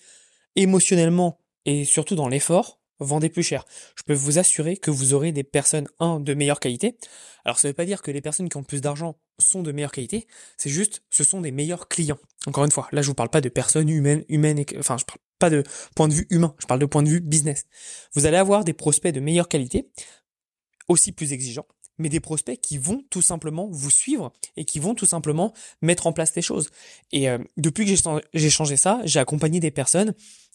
émotionnellement 0.56 1.38
et 1.66 1.84
surtout 1.84 2.14
dans 2.14 2.28
l'effort, 2.28 2.80
vendez 3.00 3.28
plus 3.28 3.42
cher. 3.42 3.66
Je 3.96 4.02
peux 4.02 4.14
vous 4.14 4.38
assurer 4.38 4.76
que 4.76 4.90
vous 4.90 5.12
aurez 5.12 5.32
des 5.32 5.44
personnes, 5.44 5.88
un, 6.00 6.20
de 6.20 6.34
meilleure 6.34 6.60
qualité. 6.60 6.96
Alors 7.44 7.58
ça 7.58 7.68
ne 7.68 7.72
veut 7.72 7.76
pas 7.76 7.84
dire 7.84 8.00
que 8.00 8.10
les 8.10 8.22
personnes 8.22 8.48
qui 8.48 8.56
ont 8.56 8.62
plus 8.62 8.80
d'argent 8.80 9.18
sont 9.38 9.62
de 9.62 9.72
meilleure 9.72 9.92
qualité, 9.92 10.26
c'est 10.56 10.70
juste, 10.70 11.02
ce 11.10 11.24
sont 11.24 11.40
des 11.40 11.50
meilleurs 11.50 11.88
clients. 11.88 12.18
Encore 12.46 12.64
une 12.64 12.70
fois, 12.70 12.88
là 12.92 13.02
je 13.02 13.08
vous 13.08 13.14
parle 13.14 13.30
pas 13.30 13.40
de 13.40 13.48
personnes 13.48 13.88
humaines, 13.88 14.24
humaines, 14.28 14.58
et, 14.58 14.66
enfin 14.78 14.96
je 14.98 15.04
parle 15.04 15.18
pas 15.38 15.50
de 15.50 15.64
point 15.96 16.08
de 16.08 16.14
vue 16.14 16.26
humain, 16.30 16.54
je 16.60 16.66
parle 16.66 16.80
de 16.80 16.86
point 16.86 17.02
de 17.02 17.08
vue 17.08 17.20
business. 17.20 17.66
Vous 18.14 18.26
allez 18.26 18.36
avoir 18.36 18.64
des 18.64 18.72
prospects 18.72 19.12
de 19.12 19.20
meilleure 19.20 19.48
qualité, 19.48 19.90
aussi 20.88 21.12
plus 21.12 21.32
exigeants, 21.32 21.66
mais 21.98 22.08
des 22.08 22.20
prospects 22.20 22.60
qui 22.60 22.78
vont 22.78 23.04
tout 23.10 23.22
simplement 23.22 23.68
vous 23.70 23.90
suivre 23.90 24.32
et 24.56 24.64
qui 24.64 24.78
vont 24.78 24.94
tout 24.94 25.06
simplement 25.06 25.52
mettre 25.80 26.06
en 26.06 26.12
place 26.12 26.32
des 26.32 26.42
choses. 26.42 26.70
Et 27.12 27.28
euh, 27.28 27.38
depuis 27.56 27.84
que 27.84 28.20
j'ai 28.34 28.50
changé 28.50 28.76
ça, 28.76 29.00
j'ai 29.04 29.20
accompagné 29.20 29.60
des 29.60 29.70
personnes. 29.70 30.14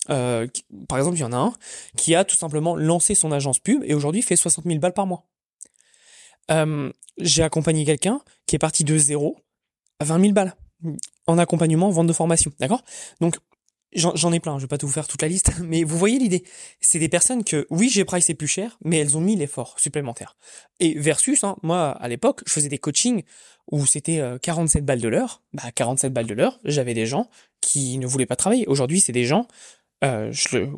Euh, 0.09 0.47
par 0.87 0.97
exemple, 0.97 1.17
il 1.17 1.21
y 1.21 1.25
en 1.25 1.33
a 1.33 1.37
un 1.37 1.53
qui 1.95 2.15
a 2.15 2.23
tout 2.23 2.35
simplement 2.35 2.75
lancé 2.75 3.15
son 3.15 3.31
agence 3.31 3.59
pub 3.59 3.83
et 3.83 3.93
aujourd'hui 3.93 4.21
fait 4.21 4.35
60 4.35 4.65
000 4.65 4.79
balles 4.79 4.93
par 4.93 5.07
mois. 5.07 5.25
Euh, 6.51 6.91
j'ai 7.19 7.43
accompagné 7.43 7.85
quelqu'un 7.85 8.21
qui 8.45 8.55
est 8.55 8.59
parti 8.59 8.83
de 8.83 8.97
zéro 8.97 9.37
à 9.99 10.05
20 10.05 10.21
000 10.21 10.33
balles 10.33 10.55
en 11.25 11.37
accompagnement, 11.37 11.89
vente 11.89 12.07
de 12.07 12.13
formation. 12.13 12.51
D'accord? 12.59 12.83
J'en 13.93 14.33
ai 14.33 14.39
plein, 14.41 14.57
je 14.57 14.63
vais 14.63 14.67
pas 14.67 14.77
tout 14.77 14.85
vous 14.85 14.93
faire 14.93 15.07
toute 15.07 15.21
la 15.21 15.27
liste, 15.27 15.53
mais 15.63 15.83
vous 15.83 15.97
voyez 15.97 16.19
l'idée. 16.19 16.43
C'est 16.81 16.99
des 16.99 17.09
personnes 17.09 17.43
que, 17.43 17.65
oui, 17.69 17.89
j'ai 17.89 18.03
pricé 18.03 18.33
plus 18.33 18.47
cher, 18.47 18.77
mais 18.83 18.97
elles 18.97 19.17
ont 19.17 19.21
mis 19.21 19.35
l'effort 19.35 19.79
supplémentaire. 19.79 20.35
Et 20.79 20.99
versus, 20.99 21.43
hein, 21.43 21.55
moi, 21.63 21.91
à 21.91 22.07
l'époque, 22.07 22.41
je 22.45 22.51
faisais 22.51 22.69
des 22.69 22.79
coachings 22.79 23.23
où 23.71 23.85
c'était 23.85 24.21
47 24.41 24.81
euh, 24.81 24.85
balles 24.85 25.01
de 25.01 25.07
l'heure. 25.07 25.41
Bah, 25.53 25.71
47 25.73 26.13
balles 26.13 26.27
de 26.27 26.33
l'heure, 26.33 26.59
j'avais 26.65 26.93
des 26.93 27.05
gens 27.05 27.29
qui 27.61 27.97
ne 27.97 28.07
voulaient 28.07 28.25
pas 28.25 28.35
travailler. 28.35 28.67
Aujourd'hui, 28.67 28.99
c'est 28.99 29.13
des 29.13 29.25
gens, 29.25 29.47
euh, 30.03 30.31
je, 30.31 30.57
le, 30.57 30.69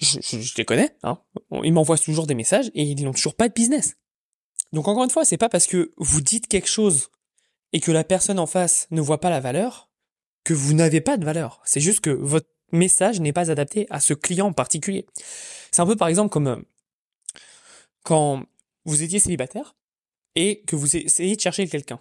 je, 0.00 0.20
je, 0.20 0.54
les 0.56 0.64
connais, 0.64 0.90
hein, 1.02 1.18
ils 1.64 1.72
m'envoient 1.72 1.98
toujours 1.98 2.26
des 2.26 2.34
messages 2.34 2.70
et 2.74 2.82
ils 2.82 3.04
n'ont 3.04 3.12
toujours 3.12 3.34
pas 3.34 3.48
de 3.48 3.54
business. 3.54 3.96
Donc 4.72 4.86
encore 4.86 5.04
une 5.04 5.10
fois, 5.10 5.24
c'est 5.24 5.36
pas 5.36 5.48
parce 5.48 5.66
que 5.66 5.92
vous 5.96 6.20
dites 6.20 6.46
quelque 6.46 6.68
chose 6.68 7.10
et 7.72 7.80
que 7.80 7.90
la 7.90 8.04
personne 8.04 8.38
en 8.38 8.46
face 8.46 8.86
ne 8.90 9.00
voit 9.00 9.20
pas 9.20 9.30
la 9.30 9.40
valeur 9.40 9.89
que 10.44 10.54
vous 10.54 10.74
n'avez 10.74 11.00
pas 11.00 11.16
de 11.16 11.24
valeur. 11.24 11.60
C'est 11.64 11.80
juste 11.80 12.00
que 12.00 12.10
votre 12.10 12.48
message 12.72 13.20
n'est 13.20 13.32
pas 13.32 13.50
adapté 13.50 13.86
à 13.90 14.00
ce 14.00 14.14
client 14.14 14.48
en 14.48 14.52
particulier. 14.52 15.06
C'est 15.70 15.82
un 15.82 15.86
peu 15.86 15.96
par 15.96 16.08
exemple 16.08 16.30
comme 16.30 16.46
euh, 16.46 16.56
quand 18.04 18.44
vous 18.84 19.02
étiez 19.02 19.18
célibataire 19.18 19.76
et 20.34 20.62
que 20.62 20.76
vous 20.76 20.96
essayez 20.96 21.36
de 21.36 21.40
chercher 21.40 21.66
quelqu'un 21.66 22.00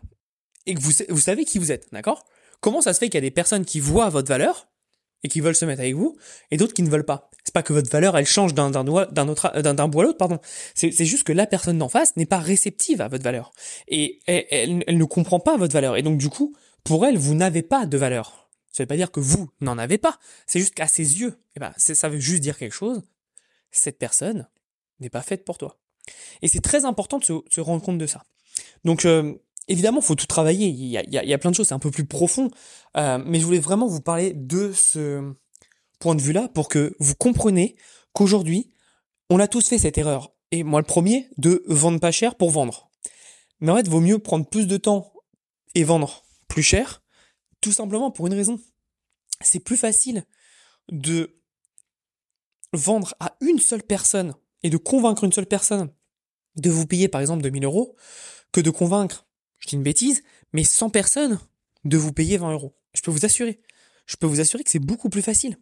et 0.66 0.76
que 0.76 0.80
vous, 0.80 0.92
vous 1.10 1.20
savez 1.20 1.46
qui 1.46 1.60
vous 1.60 1.72
êtes, 1.72 1.88
d'accord? 1.92 2.26
Comment 2.62 2.82
ça 2.82 2.94
se 2.94 3.00
fait 3.00 3.08
qu'il 3.08 3.16
y 3.16 3.20
a 3.20 3.22
des 3.22 3.32
personnes 3.32 3.66
qui 3.66 3.80
voient 3.80 4.10
votre 4.10 4.28
valeur 4.28 4.68
et 5.24 5.28
qui 5.28 5.42
veulent 5.42 5.56
se 5.56 5.66
mettre 5.66 5.82
avec 5.82 5.96
vous 5.96 6.18
et 6.52 6.58
d'autres 6.58 6.74
qui 6.74 6.84
ne 6.84 6.90
veulent 6.90 7.06
pas? 7.06 7.30
C'est 7.44 7.54
pas 7.54 7.64
que 7.64 7.74
votre 7.74 7.90
valeur 7.90 8.18
elle 8.18 8.26
change 8.26 8.54
d'un 8.54 8.70
d'un 8.70 8.84
d'un 8.84 9.88
bois 9.88 10.04
à 10.04 10.06
l'autre, 10.06 10.18
pardon. 10.18 10.40
C'est 10.76 10.92
c'est 10.92 11.06
juste 11.06 11.24
que 11.24 11.34
la 11.34 11.48
personne 11.48 11.78
d'en 11.78 11.90
face 11.90 12.16
n'est 12.16 12.26
pas 12.26 12.38
réceptive 12.38 13.02
à 13.02 13.08
votre 13.08 13.24
valeur 13.24 13.52
et 13.88 14.20
elle, 14.28 14.84
elle 14.86 14.98
ne 14.98 15.06
comprend 15.06 15.40
pas 15.40 15.58
votre 15.58 15.74
valeur 15.74 15.98
et 15.98 16.04
donc 16.04 16.18
du 16.18 16.30
coup 16.30 16.56
pour 16.84 17.06
elle, 17.06 17.18
vous 17.18 17.36
n'avez 17.36 17.62
pas 17.62 17.86
de 17.86 17.98
valeur. 17.98 18.50
Ça 18.72 18.84
veut 18.84 18.88
pas 18.88 18.96
dire 18.96 19.12
que 19.12 19.20
vous 19.20 19.50
n'en 19.62 19.78
avez 19.78 19.98
pas. 19.98 20.20
C'est 20.46 20.60
juste 20.60 20.76
qu'à 20.76 20.88
ses 20.88 21.20
yeux, 21.20 21.40
eh 21.56 21.60
ben, 21.60 21.74
ça 21.78 22.10
veut 22.10 22.20
juste 22.20 22.42
dire 22.42 22.58
quelque 22.58 22.74
chose. 22.74 23.02
Cette 23.72 23.98
personne 23.98 24.48
n'est 25.00 25.10
pas 25.10 25.22
faite 25.22 25.44
pour 25.44 25.58
toi. 25.58 25.78
Et 26.42 26.48
c'est 26.48 26.62
très 26.62 26.86
important 26.86 27.20
de 27.20 27.24
se, 27.24 27.62
rendre 27.62 27.84
compte 27.84 27.98
de 27.98 28.08
ça. 28.08 28.24
Donc, 28.86 29.06
euh, 29.06 29.34
évidemment, 29.68 30.02
faut 30.02 30.16
tout 30.16 30.28
travailler. 30.28 30.68
Il 30.68 30.86
y 30.86 30.98
a, 30.98 31.04
il 31.04 31.12
y 31.12 31.34
a, 31.34 31.38
plein 31.38 31.52
de 31.52 31.56
choses, 31.56 31.68
c'est 31.68 31.74
un 31.74 31.80
peu 31.80 31.92
plus 31.92 32.06
profond. 32.06 32.50
Euh, 32.98 33.22
mais 33.26 33.40
je 33.40 33.46
voulais 33.46 33.60
vraiment 33.60 33.88
vous 33.88 34.02
parler 34.02 34.34
de 34.34 34.72
ce 34.74 35.34
point 36.00 36.16
de 36.16 36.22
vue-là 36.22 36.48
pour 36.50 36.70
que 36.70 36.96
vous 37.00 37.16
compreniez 37.16 37.76
qu'aujourd'hui, 38.14 38.72
on 39.30 39.40
a 39.40 39.48
tous 39.48 39.68
fait 39.68 39.78
cette 39.78 39.98
erreur. 39.98 40.34
Et 40.52 40.64
moi, 40.64 40.80
le 40.80 40.86
premier, 40.86 41.28
de 41.38 41.64
vendre 41.68 42.00
pas 42.00 42.12
cher 42.12 42.36
pour 42.36 42.50
vendre. 42.50 42.90
Mais 43.60 43.72
en 43.72 43.76
fait, 43.76 43.82
il 43.82 43.90
vaut 43.90 44.00
mieux 44.00 44.20
prendre 44.20 44.48
plus 44.48 44.68
de 44.68 44.78
temps 44.78 45.14
et 45.76 45.84
vendre 45.84 46.24
plus 46.50 46.64
cher, 46.64 47.02
tout 47.62 47.72
simplement 47.72 48.12
pour 48.12 48.28
une 48.28 48.34
raison. 48.34 48.60
C'est 49.42 49.62
plus 49.62 49.78
facile 49.78 50.26
de 50.92 51.40
vendre 52.74 53.16
à 53.22 53.38
une 53.40 53.60
seule 53.60 53.84
personne 53.84 54.34
et 54.64 54.70
de 54.70 54.78
convaincre 54.78 55.24
une 55.24 55.32
seule 55.32 55.46
personne 55.46 55.94
de 56.58 56.70
vous 56.70 56.86
payer 56.86 57.08
par 57.08 57.22
exemple 57.22 57.42
2000 57.44 57.64
euros 57.64 57.96
que 58.52 58.60
de 58.60 58.70
convaincre, 58.70 59.28
je 59.60 59.68
dis 59.68 59.76
une 59.76 59.84
bêtise, 59.84 60.24
mais 60.52 60.64
100 60.64 60.90
personnes 60.90 61.40
de 61.86 61.98
vous 61.98 62.12
payer 62.12 62.38
20 62.38 62.52
euros. 62.52 62.76
Je 62.94 63.02
peux 63.02 63.12
vous 63.12 63.26
assurer. 63.26 63.62
Je 64.06 64.18
peux 64.18 64.26
vous 64.26 64.40
assurer 64.40 64.64
que 64.64 64.72
c'est 64.72 64.80
beaucoup 64.80 65.10
plus 65.10 65.22
facile. 65.22 65.58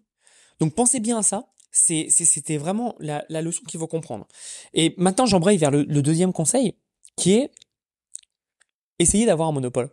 Donc 0.59 0.73
pensez 0.73 0.99
bien 0.99 1.19
à 1.19 1.23
ça. 1.23 1.51
C'était 1.71 2.57
vraiment 2.57 2.95
la, 2.99 3.23
leçon 3.29 3.63
qu'il 3.67 3.79
faut 3.79 3.87
comprendre. 3.87 4.27
Et 4.73 4.95
maintenant, 4.97 5.25
j'embraye 5.25 5.57
vers 5.57 5.69
le, 5.69 5.83
le 5.83 6.01
deuxième 6.01 6.33
conseil, 6.33 6.75
qui 7.17 7.33
est 7.33 7.51
essayer 8.97 9.25
d'avoir 9.25 9.49
un 9.49 9.51
monopole. 9.51 9.91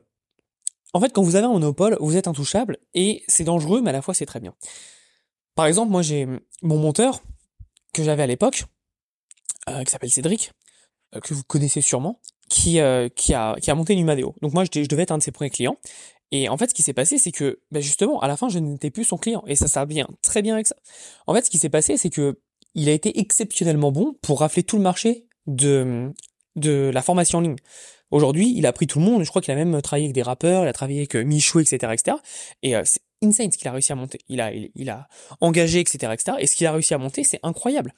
En 0.94 1.00
fait, 1.00 1.12
quand 1.12 1.22
vous 1.22 1.34
avez 1.34 1.46
un 1.46 1.52
monopole, 1.52 1.96
vous 2.00 2.16
êtes 2.16 2.28
intouchable 2.28 2.78
et 2.94 3.24
c'est 3.26 3.44
dangereux, 3.44 3.82
mais 3.82 3.90
à 3.90 3.92
la 3.92 4.00
fois 4.00 4.14
c'est 4.14 4.26
très 4.26 4.40
bien. 4.40 4.54
Par 5.56 5.66
exemple, 5.66 5.90
moi 5.90 6.02
j'ai 6.02 6.26
mon 6.62 6.78
monteur 6.78 7.20
que 7.92 8.04
j'avais 8.04 8.22
à 8.22 8.26
l'époque, 8.26 8.64
euh, 9.68 9.82
qui 9.82 9.90
s'appelle 9.90 10.10
Cédric, 10.10 10.52
euh, 11.14 11.20
que 11.20 11.34
vous 11.34 11.42
connaissez 11.42 11.80
sûrement, 11.80 12.20
qui, 12.48 12.78
euh, 12.78 13.08
qui, 13.08 13.34
a, 13.34 13.56
qui 13.60 13.72
a 13.72 13.74
monté 13.74 13.96
Numadeo. 13.96 14.36
Donc 14.40 14.54
moi 14.54 14.64
je, 14.64 14.86
devais 14.86 15.02
être 15.02 15.10
un 15.10 15.18
de 15.18 15.22
ses 15.22 15.32
premiers 15.32 15.50
clients. 15.50 15.76
Et 16.30 16.48
en 16.48 16.56
fait, 16.56 16.70
ce 16.70 16.74
qui 16.74 16.82
s'est 16.82 16.94
passé, 16.94 17.18
c'est 17.18 17.32
que 17.32 17.60
ben 17.70 17.82
justement, 17.82 18.20
à 18.20 18.28
la 18.28 18.36
fin, 18.36 18.48
je 18.48 18.58
n'étais 18.60 18.90
plus 18.90 19.04
son 19.04 19.18
client. 19.18 19.42
Et 19.46 19.56
ça, 19.56 19.66
ça 19.66 19.84
bien 19.86 20.06
très 20.22 20.42
bien 20.42 20.54
avec 20.54 20.66
ça. 20.66 20.76
En 21.26 21.34
fait, 21.34 21.44
ce 21.44 21.50
qui 21.50 21.58
s'est 21.58 21.68
passé, 21.68 21.96
c'est 21.96 22.10
que 22.10 22.40
il 22.74 22.88
a 22.88 22.92
été 22.92 23.18
exceptionnellement 23.18 23.92
bon 23.92 24.14
pour 24.22 24.40
rafler 24.40 24.62
tout 24.62 24.76
le 24.76 24.82
marché 24.82 25.26
de, 25.46 26.12
de 26.56 26.90
la 26.92 27.02
formation 27.02 27.38
en 27.38 27.42
ligne. 27.42 27.56
Aujourd'hui, 28.10 28.52
il 28.56 28.66
a 28.66 28.72
pris 28.72 28.86
tout 28.86 28.98
le 28.98 29.04
monde. 29.04 29.24
Je 29.24 29.28
crois 29.28 29.42
qu'il 29.42 29.52
a 29.52 29.56
même 29.56 29.80
travaillé 29.82 30.06
avec 30.06 30.14
des 30.14 30.22
rappeurs, 30.22 30.64
il 30.64 30.68
a 30.68 30.72
travaillé 30.72 31.00
avec 31.00 31.16
euh, 31.16 31.24
Michou, 31.24 31.60
etc., 31.60 31.92
etc. 31.92 32.16
Et 32.62 32.76
euh, 32.76 32.82
c'est 32.84 33.00
insane 33.22 33.50
ce 33.50 33.58
qu'il 33.58 33.68
a 33.68 33.72
réussi 33.72 33.92
à 33.92 33.96
monter. 33.96 34.18
Il 34.28 34.40
a, 34.40 34.52
il, 34.52 34.90
a 34.90 35.08
engagé, 35.40 35.80
etc., 35.80 36.12
etc. 36.12 36.36
Et 36.38 36.46
ce 36.46 36.54
qu'il 36.54 36.66
a 36.66 36.72
réussi 36.72 36.94
à 36.94 36.98
monter, 36.98 37.24
c'est 37.24 37.40
incroyable. 37.42 37.92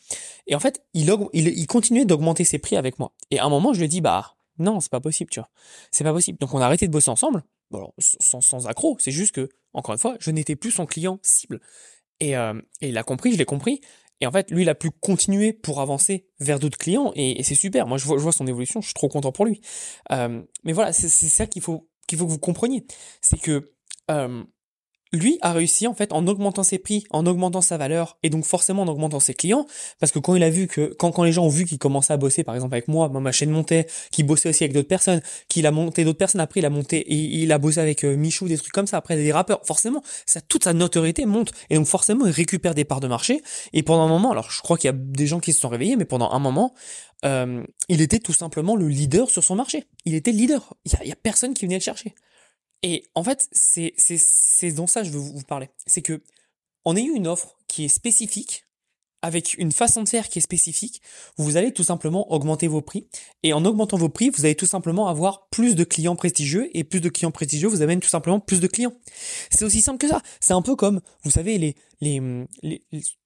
Et 0.47 0.55
en 0.55 0.61
fait, 0.61 0.85
il, 0.95 1.67
continuait 1.67 2.05
d'augmenter 2.05 2.45
ses 2.45 2.59
prix 2.59 2.77
avec 2.77 2.99
moi. 2.99 3.13
Et 3.31 3.39
à 3.39 3.45
un 3.45 3.49
moment, 3.49 3.73
je 3.73 3.79
lui 3.79 3.87
ai 3.87 3.89
dit, 3.89 4.01
bah 4.01 4.37
non, 4.59 4.81
c'est 4.81 4.91
pas 4.91 5.01
possible, 5.01 5.31
tu 5.31 5.41
vois. 5.41 5.51
C'est 5.91 6.05
pas 6.05 6.13
possible. 6.13 6.39
Donc 6.39 6.55
on 6.55 6.61
a 6.61 6.65
arrêté 6.65 6.87
de 6.87 6.93
bosser 6.93 7.11
ensemble. 7.11 7.43
Bon, 7.71 7.93
sans, 7.99 8.41
sans 8.41 8.69
accro. 8.69 8.97
C'est 9.01 9.11
juste 9.11 9.35
que, 9.35 9.49
encore 9.75 9.95
une 9.95 9.99
fois, 9.99 10.17
je 10.21 10.31
n'étais 10.31 10.57
plus 10.57 10.71
son 10.71 10.87
client 10.87 11.19
cible. 11.23 11.61
Et, 12.21 12.37
euh, 12.37 12.55
et 12.81 12.89
il 12.89 12.99
a 12.99 13.03
compris, 13.03 13.33
je 13.33 13.39
l'ai 13.39 13.45
compris. 13.45 13.81
Et 14.21 14.27
en 14.27 14.33
fait, 14.33 14.51
lui, 14.51 14.63
il 14.63 14.69
a 14.69 14.75
pu 14.75 14.91
continuer 14.91 15.53
pour 15.53 15.81
avancer 15.81 16.27
vers 16.41 16.59
d'autres 16.59 16.79
clients 16.79 17.13
et, 17.15 17.43
c'est 17.43 17.55
super. 17.55 17.87
Moi, 17.87 17.99
je 17.99 18.07
vois, 18.07 18.17
je 18.17 18.23
vois, 18.23 18.33
son 18.33 18.47
évolution, 18.47 18.81
je 18.81 18.87
suis 18.87 18.95
trop 18.95 19.09
content 19.09 19.33
pour 19.33 19.45
lui. 19.45 19.61
Euh, 20.13 20.43
mais 20.65 20.73
voilà, 20.73 20.93
c'est 20.93 21.09
ça 21.09 21.47
qu'il 21.47 21.63
faut 21.63 21.89
qu'il 22.07 22.19
faut 22.19 22.27
que 22.27 22.31
vous 22.31 22.39
compreniez, 22.39 22.87
c'est 23.21 23.41
que 23.41 23.73
euh, 24.11 24.45
lui 25.17 25.39
a 25.43 25.53
réussi 25.53 25.87
en 25.87 25.95
fait 25.95 26.13
en 26.13 26.27
augmentant 26.27 26.63
ses 26.63 26.79
prix, 26.79 27.05
en 27.11 27.27
augmentant 27.27 27.61
sa 27.61 27.77
valeur 27.77 28.19
et 28.23 28.31
donc 28.31 28.45
forcément 28.45 28.83
en 28.83 28.89
augmentant 28.89 29.21
ses 29.21 29.35
clients 29.35 29.67
parce 30.01 30.13
que 30.13 30.19
quand 30.19 30.35
il 30.35 30.43
a 30.43 30.51
vu 30.51 30.67
que 30.67 30.95
quand 30.99 31.13
quand 31.13 31.25
les 31.25 31.33
gens 31.33 31.45
ont 31.45 31.51
vu 31.51 31.65
qu'il 31.65 31.79
commençait 31.79 32.13
à 32.13 32.17
bosser 32.17 32.45
par 32.45 32.55
exemple 32.55 32.75
avec 32.75 32.89
moi, 32.89 33.09
ma 33.09 33.33
chaîne 33.33 33.51
montait, 33.51 33.87
qu'il 34.11 34.27
bossait 34.27 34.49
aussi 34.49 34.65
avec 34.65 34.75
d'autres 34.75 34.89
personnes, 34.89 35.21
qu'il 35.49 35.67
a 35.67 35.71
monté 35.71 36.05
d'autres 36.05 36.19
personnes 36.19 36.41
après 36.41 36.61
il 36.61 36.67
a 36.67 36.71
monté 36.71 36.99
et 36.99 37.15
il 37.15 37.53
a 37.53 37.59
bossé 37.59 37.81
avec 37.81 38.05
euh, 38.05 38.17
Michou 38.17 38.49
des 38.49 38.59
trucs 38.59 38.73
comme 38.73 38.87
ça 38.87 38.99
après 38.99 39.17
des 39.17 39.33
rappeurs, 39.33 39.61
forcément 39.65 40.03
ça 40.27 40.41
toute 40.41 40.65
sa 40.65 40.73
notoriété 40.73 41.27
monte 41.27 41.53
et 41.71 41.77
donc 41.77 41.87
forcément 41.87 42.27
il 42.27 42.33
récupère 42.33 42.75
des 42.75 42.85
parts 42.85 43.01
de 43.01 43.09
marché 43.09 43.43
et 43.73 43.83
pendant 43.83 44.05
un 44.05 44.09
moment 44.09 44.31
alors 44.33 44.51
je 44.51 44.61
crois 44.61 44.77
qu'il 44.77 44.89
y 44.89 44.95
a 44.95 44.97
des 44.97 45.27
gens 45.27 45.41
qui 45.41 45.53
se 45.53 45.61
sont 45.61 45.69
réveillés 45.69 45.97
mais 45.97 46.05
pendant 46.05 46.31
un 46.31 46.39
moment 46.39 46.75
euh, 47.25 47.65
il 47.89 48.01
était 48.01 48.19
tout 48.19 48.33
simplement 48.33 48.77
le 48.77 48.89
leader 48.89 49.31
sur 49.31 49.43
son 49.43 49.57
marché. 49.57 49.85
Il 50.05 50.15
était 50.15 50.33
le 50.33 50.39
leader. 50.39 50.75
Il 50.85 50.93
y 51.05 51.09
y 51.09 51.13
a 51.13 51.17
personne 51.17 51.55
qui 51.55 51.65
venait 51.65 51.79
le 51.79 51.83
chercher. 51.83 52.15
Et 52.83 53.05
en 53.15 53.25
fait, 53.25 53.49
c'est 53.53 53.95
c'est 53.97 54.73
dont 54.73 54.87
ça 54.87 55.03
je 55.03 55.11
veux 55.11 55.19
vous 55.19 55.43
parler. 55.43 55.71
C'est 55.87 56.03
que 56.03 56.23
en 56.85 56.97
ayant 56.97 57.15
une 57.15 57.27
offre 57.27 57.57
qui 57.67 57.85
est 57.85 57.89
spécifique, 57.89 58.67
avec 59.23 59.55
une 59.59 59.73
façon 59.73 60.03
de 60.03 60.09
faire 60.09 60.29
qui 60.29 60.39
est 60.39 60.43
spécifique, 60.43 61.03
vous 61.37 61.57
allez 61.57 61.73
tout 61.73 61.83
simplement 61.83 62.33
augmenter 62.33 62.69
vos 62.69 62.81
prix. 62.81 63.09
Et 63.43 63.53
en 63.53 63.65
augmentant 63.65 63.97
vos 63.97 64.09
prix, 64.09 64.31
vous 64.31 64.45
allez 64.45 64.55
tout 64.55 64.67
simplement 64.67 65.09
avoir 65.09 65.49
plus 65.49 65.75
de 65.75 65.85
clients 65.85 66.17
prestigieux. 66.17 66.71
Et 66.75 66.85
plus 66.85 67.01
de 67.01 67.09
clients 67.09 67.33
prestigieux 67.33 67.69
vous 67.69 67.83
amène 67.83 68.01
tout 68.01 68.09
simplement 68.09 68.39
plus 68.39 68.61
de 68.61 68.67
clients. 68.67 68.95
C'est 69.51 69.65
aussi 69.65 69.81
simple 69.81 69.99
que 69.99 70.09
ça. 70.09 70.23
C'est 70.41 70.53
un 70.53 70.63
peu 70.63 70.77
comme, 70.77 71.01
vous 71.25 71.31
savez, 71.31 71.59
les, 71.59 71.75
les, 72.01 72.45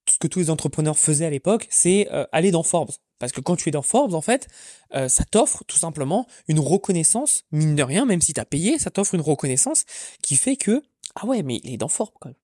ce 0.08 0.18
que 0.18 0.26
tous 0.26 0.38
les 0.38 0.50
entrepreneurs 0.50 0.98
faisaient 0.98 1.26
à 1.26 1.30
l'époque, 1.30 1.66
c'est 1.70 2.08
euh, 2.12 2.24
aller 2.32 2.50
dans 2.50 2.62
Forbes. 2.62 2.92
Parce 3.20 3.30
que 3.30 3.40
quand 3.40 3.54
tu 3.54 3.68
es 3.68 3.72
dans 3.72 3.82
Forbes, 3.82 4.14
en 4.14 4.20
fait, 4.20 4.48
euh, 4.94 5.08
ça 5.08 5.24
t'offre 5.24 5.62
tout 5.64 5.76
simplement 5.76 6.26
une 6.48 6.58
reconnaissance, 6.58 7.44
mine 7.52 7.76
de 7.76 7.82
rien, 7.84 8.04
même 8.06 8.20
si 8.20 8.32
tu 8.32 8.40
as 8.40 8.44
payé, 8.44 8.80
ça 8.80 8.90
t'offre 8.90 9.14
une 9.14 9.20
reconnaissance 9.20 9.84
qui 10.22 10.34
fait 10.34 10.56
que, 10.56 10.82
ah 11.14 11.26
ouais, 11.26 11.44
mais 11.44 11.60
il 11.62 11.74
est 11.74 11.76
dans 11.76 11.88
Forbes 11.88 12.14
quand 12.18 12.30
même. 12.30 12.38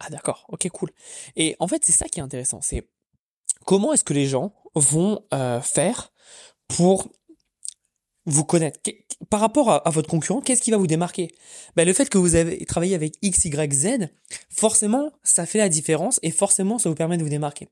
Ah 0.00 0.10
d'accord, 0.10 0.46
ok, 0.48 0.68
cool. 0.70 0.90
Et 1.36 1.54
en 1.60 1.68
fait, 1.68 1.84
c'est 1.84 1.92
ça 1.92 2.08
qui 2.08 2.18
est 2.18 2.22
intéressant, 2.22 2.60
c'est 2.60 2.88
comment 3.64 3.92
est-ce 3.92 4.02
que 4.02 4.14
les 4.14 4.26
gens 4.26 4.52
vont 4.74 5.24
euh, 5.32 5.60
faire 5.60 6.12
pour 6.68 7.08
vous 8.26 8.44
connaître? 8.44 8.80
Par 9.30 9.40
rapport 9.40 9.70
à, 9.70 9.90
votre 9.90 10.08
concurrent, 10.08 10.40
qu'est-ce 10.40 10.62
qui 10.62 10.70
va 10.70 10.76
vous 10.76 10.86
démarquer? 10.86 11.28
Ben, 11.76 11.86
Le 11.86 11.92
fait 11.92 12.08
que 12.08 12.18
vous 12.18 12.34
avez 12.34 12.64
travaillé 12.64 12.94
avec 12.94 13.14
X, 13.22 13.44
Y, 13.44 13.72
Z, 13.72 13.88
forcément, 14.50 15.12
ça 15.22 15.46
fait 15.46 15.58
la 15.58 15.68
différence 15.68 16.20
et 16.22 16.30
forcément, 16.30 16.78
ça 16.78 16.88
vous 16.88 16.94
permet 16.94 17.16
de 17.16 17.22
vous 17.22 17.28
démarquer. 17.28 17.68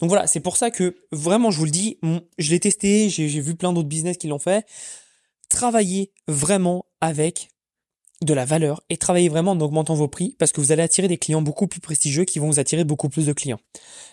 Donc 0.00 0.08
voilà, 0.08 0.26
c'est 0.26 0.40
pour 0.40 0.56
ça 0.56 0.70
que 0.70 0.96
vraiment, 1.10 1.50
je 1.50 1.58
vous 1.58 1.64
le 1.64 1.70
dis, 1.70 1.98
je 2.38 2.50
l'ai 2.50 2.60
testé, 2.60 3.08
j'ai 3.08 3.40
vu 3.40 3.54
plein 3.54 3.72
d'autres 3.72 3.88
business 3.88 4.16
qui 4.16 4.28
l'ont 4.28 4.38
fait. 4.38 4.66
Travaillez 5.48 6.12
vraiment 6.28 6.86
avec 7.00 7.48
de 8.24 8.34
la 8.34 8.44
valeur 8.44 8.82
et 8.90 8.96
travaillez 8.96 9.28
vraiment 9.28 9.52
en 9.52 9.60
augmentant 9.60 9.94
vos 9.94 10.08
prix 10.08 10.36
parce 10.38 10.52
que 10.52 10.60
vous 10.60 10.72
allez 10.72 10.82
attirer 10.82 11.08
des 11.08 11.18
clients 11.18 11.42
beaucoup 11.42 11.66
plus 11.66 11.80
prestigieux 11.80 12.24
qui 12.24 12.38
vont 12.38 12.48
vous 12.48 12.60
attirer 12.60 12.84
beaucoup 12.84 13.08
plus 13.08 13.26
de 13.26 13.32
clients. 13.32 13.60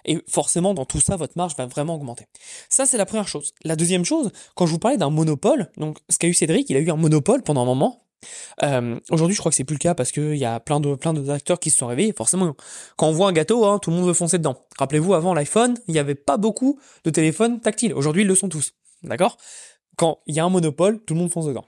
Et 0.05 0.19
forcément, 0.27 0.73
dans 0.73 0.85
tout 0.85 0.99
ça, 0.99 1.15
votre 1.15 1.33
marge 1.35 1.55
va 1.57 1.65
vraiment 1.65 1.95
augmenter. 1.95 2.25
Ça, 2.69 2.85
c'est 2.85 2.97
la 2.97 3.05
première 3.05 3.27
chose. 3.27 3.53
La 3.63 3.75
deuxième 3.75 4.05
chose, 4.05 4.31
quand 4.55 4.65
je 4.65 4.71
vous 4.71 4.79
parlais 4.79 4.97
d'un 4.97 5.09
monopole, 5.09 5.71
donc 5.77 5.97
ce 6.09 6.17
qu'a 6.17 6.27
eu 6.27 6.33
Cédric, 6.33 6.69
il 6.69 6.77
a 6.77 6.79
eu 6.79 6.89
un 6.89 6.95
monopole 6.95 7.43
pendant 7.43 7.61
un 7.61 7.65
moment. 7.65 8.03
Euh, 8.63 8.99
Aujourd'hui, 9.11 9.35
je 9.35 9.39
crois 9.39 9.51
que 9.51 9.55
c'est 9.55 9.63
plus 9.63 9.75
le 9.75 9.79
cas 9.79 9.95
parce 9.95 10.11
qu'il 10.11 10.35
y 10.35 10.45
a 10.45 10.59
plein 10.59 10.79
de 10.79 10.95
plein 10.95 11.13
d'acteurs 11.13 11.59
qui 11.59 11.69
se 11.69 11.77
sont 11.77 11.87
réveillés. 11.87 12.13
Forcément, 12.15 12.55
quand 12.97 13.07
on 13.07 13.11
voit 13.11 13.29
un 13.29 13.33
gâteau, 13.33 13.65
hein, 13.65 13.79
tout 13.79 13.91
le 13.91 13.95
monde 13.95 14.07
veut 14.07 14.13
foncer 14.13 14.37
dedans. 14.37 14.65
Rappelez-vous, 14.77 15.13
avant 15.13 15.33
l'iPhone, 15.33 15.77
il 15.87 15.93
n'y 15.93 15.99
avait 15.99 16.15
pas 16.15 16.37
beaucoup 16.37 16.79
de 17.05 17.09
téléphones 17.09 17.61
tactiles. 17.61 17.93
Aujourd'hui, 17.93 18.23
ils 18.23 18.27
le 18.27 18.35
sont 18.35 18.49
tous. 18.49 18.73
D'accord? 19.03 19.37
Quand 19.95 20.19
il 20.27 20.35
y 20.35 20.39
a 20.39 20.45
un 20.45 20.49
monopole, 20.49 20.99
tout 21.05 21.13
le 21.13 21.19
monde 21.19 21.31
fonce 21.31 21.45
dedans. 21.45 21.65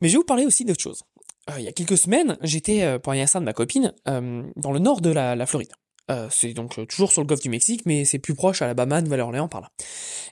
Mais 0.00 0.08
je 0.08 0.14
vais 0.14 0.18
vous 0.18 0.24
parler 0.24 0.46
aussi 0.46 0.64
d'autre 0.64 0.82
chose. 0.82 1.02
Euh, 1.50 1.54
il 1.58 1.64
y 1.64 1.68
a 1.68 1.72
quelques 1.72 1.98
semaines, 1.98 2.36
j'étais 2.42 2.82
euh, 2.82 2.98
pour 2.98 3.12
l'anniversaire 3.12 3.40
de 3.40 3.46
ma 3.46 3.52
copine 3.52 3.94
euh, 4.06 4.42
dans 4.56 4.72
le 4.72 4.78
nord 4.78 5.00
de 5.00 5.10
la, 5.10 5.46
Floride. 5.46 5.72
c'est 6.30 6.52
donc 6.52 6.74
toujours 6.88 7.12
sur 7.12 7.22
le 7.22 7.26
golfe 7.26 7.40
du 7.40 7.48
Mexique, 7.48 7.82
mais 7.86 8.04
c'est 8.04 8.18
plus 8.18 8.34
proche 8.34 8.62
à 8.62 8.66
Alabama, 8.66 9.00
Nouvelle-Orléans, 9.00 9.48
par 9.48 9.60
là. 9.60 9.70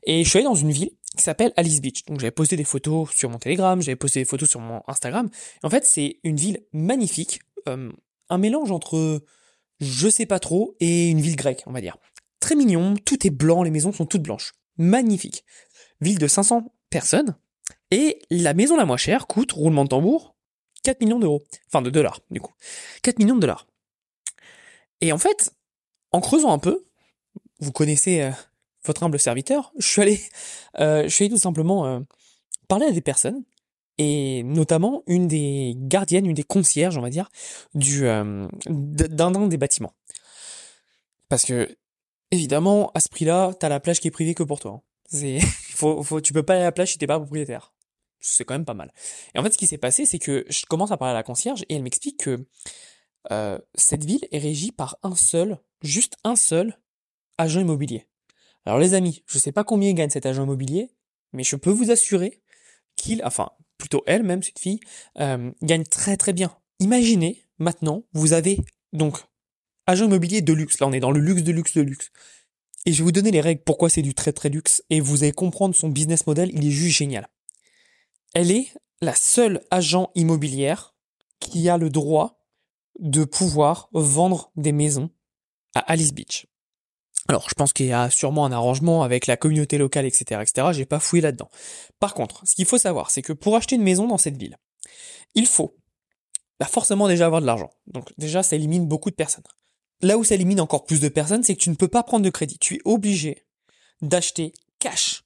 Et 0.04 0.24
je 0.24 0.28
suis 0.28 0.38
allé 0.38 0.46
dans 0.46 0.54
une 0.54 0.70
ville 0.70 0.90
qui 1.16 1.22
s'appelle 1.22 1.52
Alice 1.56 1.80
Beach. 1.80 2.04
Donc 2.06 2.20
j'avais 2.20 2.30
posté 2.30 2.56
des 2.56 2.64
photos 2.64 3.10
sur 3.10 3.30
mon 3.30 3.38
Telegram, 3.38 3.80
j'avais 3.80 3.96
posté 3.96 4.20
des 4.20 4.24
photos 4.24 4.48
sur 4.48 4.60
mon 4.60 4.82
Instagram. 4.86 5.30
en 5.62 5.70
fait, 5.70 5.84
c'est 5.84 6.18
une 6.22 6.36
ville 6.36 6.60
magnifique, 6.72 7.40
un 7.66 8.38
mélange 8.38 8.70
entre 8.70 9.22
je 9.80 10.08
sais 10.08 10.26
pas 10.26 10.38
trop 10.38 10.76
et 10.80 11.10
une 11.10 11.20
ville 11.20 11.36
grecque, 11.36 11.62
on 11.66 11.72
va 11.72 11.80
dire. 11.80 11.96
Très 12.40 12.54
mignon, 12.54 12.94
tout 13.04 13.26
est 13.26 13.30
blanc, 13.30 13.62
les 13.62 13.70
maisons 13.70 13.92
sont 13.92 14.06
toutes 14.06 14.22
blanches. 14.22 14.54
Magnifique. 14.78 15.44
Ville 16.00 16.18
de 16.18 16.26
500 16.26 16.72
personnes. 16.90 17.36
Et 17.90 18.18
la 18.30 18.54
maison 18.54 18.76
la 18.76 18.84
moins 18.84 18.96
chère 18.96 19.26
coûte, 19.26 19.52
roulement 19.52 19.84
de 19.84 19.90
tambour, 19.90 20.34
4 20.82 21.00
millions 21.00 21.18
d'euros. 21.18 21.42
Enfin, 21.68 21.82
de 21.82 21.90
dollars, 21.90 22.20
du 22.30 22.40
coup. 22.40 22.52
4 23.02 23.18
millions 23.18 23.36
de 23.36 23.40
dollars. 23.40 23.66
Et 25.00 25.12
en 25.12 25.18
fait, 25.18 25.52
en 26.12 26.20
creusant 26.20 26.52
un 26.52 26.58
peu, 26.58 26.84
vous 27.60 27.72
connaissez 27.72 28.22
euh, 28.22 28.30
votre 28.84 29.02
humble 29.02 29.18
serviteur, 29.18 29.72
je 29.78 29.86
suis 29.86 30.02
allé, 30.02 30.20
euh, 30.78 31.04
je 31.04 31.08
suis 31.08 31.28
tout 31.28 31.38
simplement 31.38 31.86
euh, 31.86 32.00
parler 32.68 32.86
à 32.86 32.92
des 32.92 33.00
personnes, 33.00 33.44
et 33.98 34.42
notamment 34.42 35.02
une 35.06 35.26
des 35.26 35.74
gardiennes, 35.76 36.26
une 36.26 36.34
des 36.34 36.44
concierges, 36.44 36.98
on 36.98 37.02
va 37.02 37.10
dire, 37.10 37.30
du 37.74 38.02
d'un 38.66 39.48
des 39.48 39.56
bâtiments. 39.56 39.94
Parce 41.28 41.44
que, 41.44 41.76
évidemment, 42.30 42.90
à 42.94 43.00
ce 43.00 43.08
prix-là, 43.08 43.54
t'as 43.58 43.70
la 43.70 43.80
plage 43.80 44.00
qui 44.00 44.08
est 44.08 44.10
privée 44.10 44.34
que 44.34 44.42
pour 44.42 44.60
toi. 44.60 44.82
Hein. 45.12 45.38
Tu 46.22 46.32
peux 46.32 46.42
pas 46.42 46.54
aller 46.54 46.62
à 46.62 46.66
la 46.66 46.72
plage 46.72 46.92
si 46.92 46.98
t'es 46.98 47.06
pas 47.06 47.18
propriétaire 47.18 47.72
c'est 48.26 48.44
quand 48.44 48.54
même 48.54 48.64
pas 48.64 48.74
mal. 48.74 48.92
Et 49.34 49.38
en 49.38 49.42
fait, 49.42 49.52
ce 49.52 49.58
qui 49.58 49.66
s'est 49.66 49.78
passé, 49.78 50.06
c'est 50.06 50.18
que 50.18 50.44
je 50.48 50.66
commence 50.66 50.90
à 50.90 50.96
parler 50.96 51.12
à 51.12 51.14
la 51.14 51.22
concierge 51.22 51.64
et 51.68 51.74
elle 51.74 51.82
m'explique 51.82 52.18
que 52.18 52.46
euh, 53.32 53.58
cette 53.74 54.04
ville 54.04 54.26
est 54.30 54.38
régie 54.38 54.72
par 54.72 54.98
un 55.02 55.14
seul, 55.14 55.58
juste 55.82 56.16
un 56.24 56.36
seul 56.36 56.78
agent 57.38 57.60
immobilier. 57.60 58.06
Alors 58.64 58.78
les 58.78 58.94
amis, 58.94 59.22
je 59.26 59.38
sais 59.38 59.52
pas 59.52 59.64
combien 59.64 59.92
gagne 59.92 60.10
cet 60.10 60.26
agent 60.26 60.42
immobilier, 60.42 60.90
mais 61.32 61.44
je 61.44 61.56
peux 61.56 61.70
vous 61.70 61.90
assurer 61.90 62.42
qu'il, 62.96 63.22
enfin 63.24 63.50
plutôt 63.78 64.02
elle 64.06 64.22
même 64.22 64.42
cette 64.42 64.58
fille, 64.58 64.80
euh, 65.18 65.52
gagne 65.62 65.84
très 65.84 66.16
très 66.16 66.32
bien. 66.32 66.56
Imaginez 66.80 67.42
maintenant, 67.58 68.04
vous 68.12 68.32
avez 68.32 68.58
donc 68.92 69.18
agent 69.86 70.06
immobilier 70.06 70.42
de 70.42 70.52
luxe. 70.52 70.80
Là, 70.80 70.86
on 70.88 70.92
est 70.92 71.00
dans 71.00 71.10
le 71.10 71.20
luxe 71.20 71.42
de 71.42 71.52
luxe 71.52 71.74
de 71.74 71.82
luxe. 71.82 72.10
Et 72.86 72.92
je 72.92 72.98
vais 72.98 73.04
vous 73.04 73.12
donner 73.12 73.30
les 73.30 73.40
règles 73.40 73.62
pourquoi 73.64 73.90
c'est 73.90 74.02
du 74.02 74.14
très 74.14 74.32
très 74.32 74.48
luxe 74.48 74.82
et 74.90 75.00
vous 75.00 75.24
allez 75.24 75.32
comprendre 75.32 75.74
son 75.74 75.88
business 75.88 76.26
model, 76.26 76.50
il 76.52 76.66
est 76.66 76.70
juste 76.70 76.96
génial. 76.96 77.28
Elle 78.38 78.50
est 78.50 78.70
la 79.00 79.14
seule 79.14 79.62
agent 79.70 80.10
immobilière 80.14 80.94
qui 81.40 81.70
a 81.70 81.78
le 81.78 81.88
droit 81.88 82.44
de 82.98 83.24
pouvoir 83.24 83.88
vendre 83.94 84.52
des 84.56 84.72
maisons 84.72 85.08
à 85.74 85.78
Alice 85.78 86.12
Beach. 86.12 86.46
Alors, 87.28 87.48
je 87.48 87.54
pense 87.54 87.72
qu'il 87.72 87.86
y 87.86 87.94
a 87.94 88.10
sûrement 88.10 88.44
un 88.44 88.52
arrangement 88.52 89.02
avec 89.04 89.26
la 89.26 89.38
communauté 89.38 89.78
locale, 89.78 90.04
etc., 90.04 90.42
etc. 90.42 90.68
J'ai 90.72 90.84
pas 90.84 91.00
fouillé 91.00 91.22
là-dedans. 91.22 91.48
Par 91.98 92.12
contre, 92.12 92.46
ce 92.46 92.54
qu'il 92.54 92.66
faut 92.66 92.76
savoir, 92.76 93.10
c'est 93.10 93.22
que 93.22 93.32
pour 93.32 93.56
acheter 93.56 93.76
une 93.76 93.82
maison 93.82 94.06
dans 94.06 94.18
cette 94.18 94.36
ville, 94.36 94.58
il 95.34 95.46
faut 95.46 95.74
bah, 96.60 96.66
forcément 96.66 97.08
déjà 97.08 97.24
avoir 97.24 97.40
de 97.40 97.46
l'argent. 97.46 97.70
Donc 97.86 98.12
déjà, 98.18 98.42
ça 98.42 98.54
élimine 98.54 98.86
beaucoup 98.86 99.08
de 99.08 99.16
personnes. 99.16 99.44
Là 100.02 100.18
où 100.18 100.24
ça 100.24 100.34
élimine 100.34 100.60
encore 100.60 100.84
plus 100.84 101.00
de 101.00 101.08
personnes, 101.08 101.42
c'est 101.42 101.56
que 101.56 101.62
tu 101.62 101.70
ne 101.70 101.74
peux 101.74 101.88
pas 101.88 102.02
prendre 102.02 102.26
de 102.26 102.28
crédit. 102.28 102.58
Tu 102.58 102.74
es 102.74 102.80
obligé 102.84 103.46
d'acheter 104.02 104.52
cash 104.78 105.25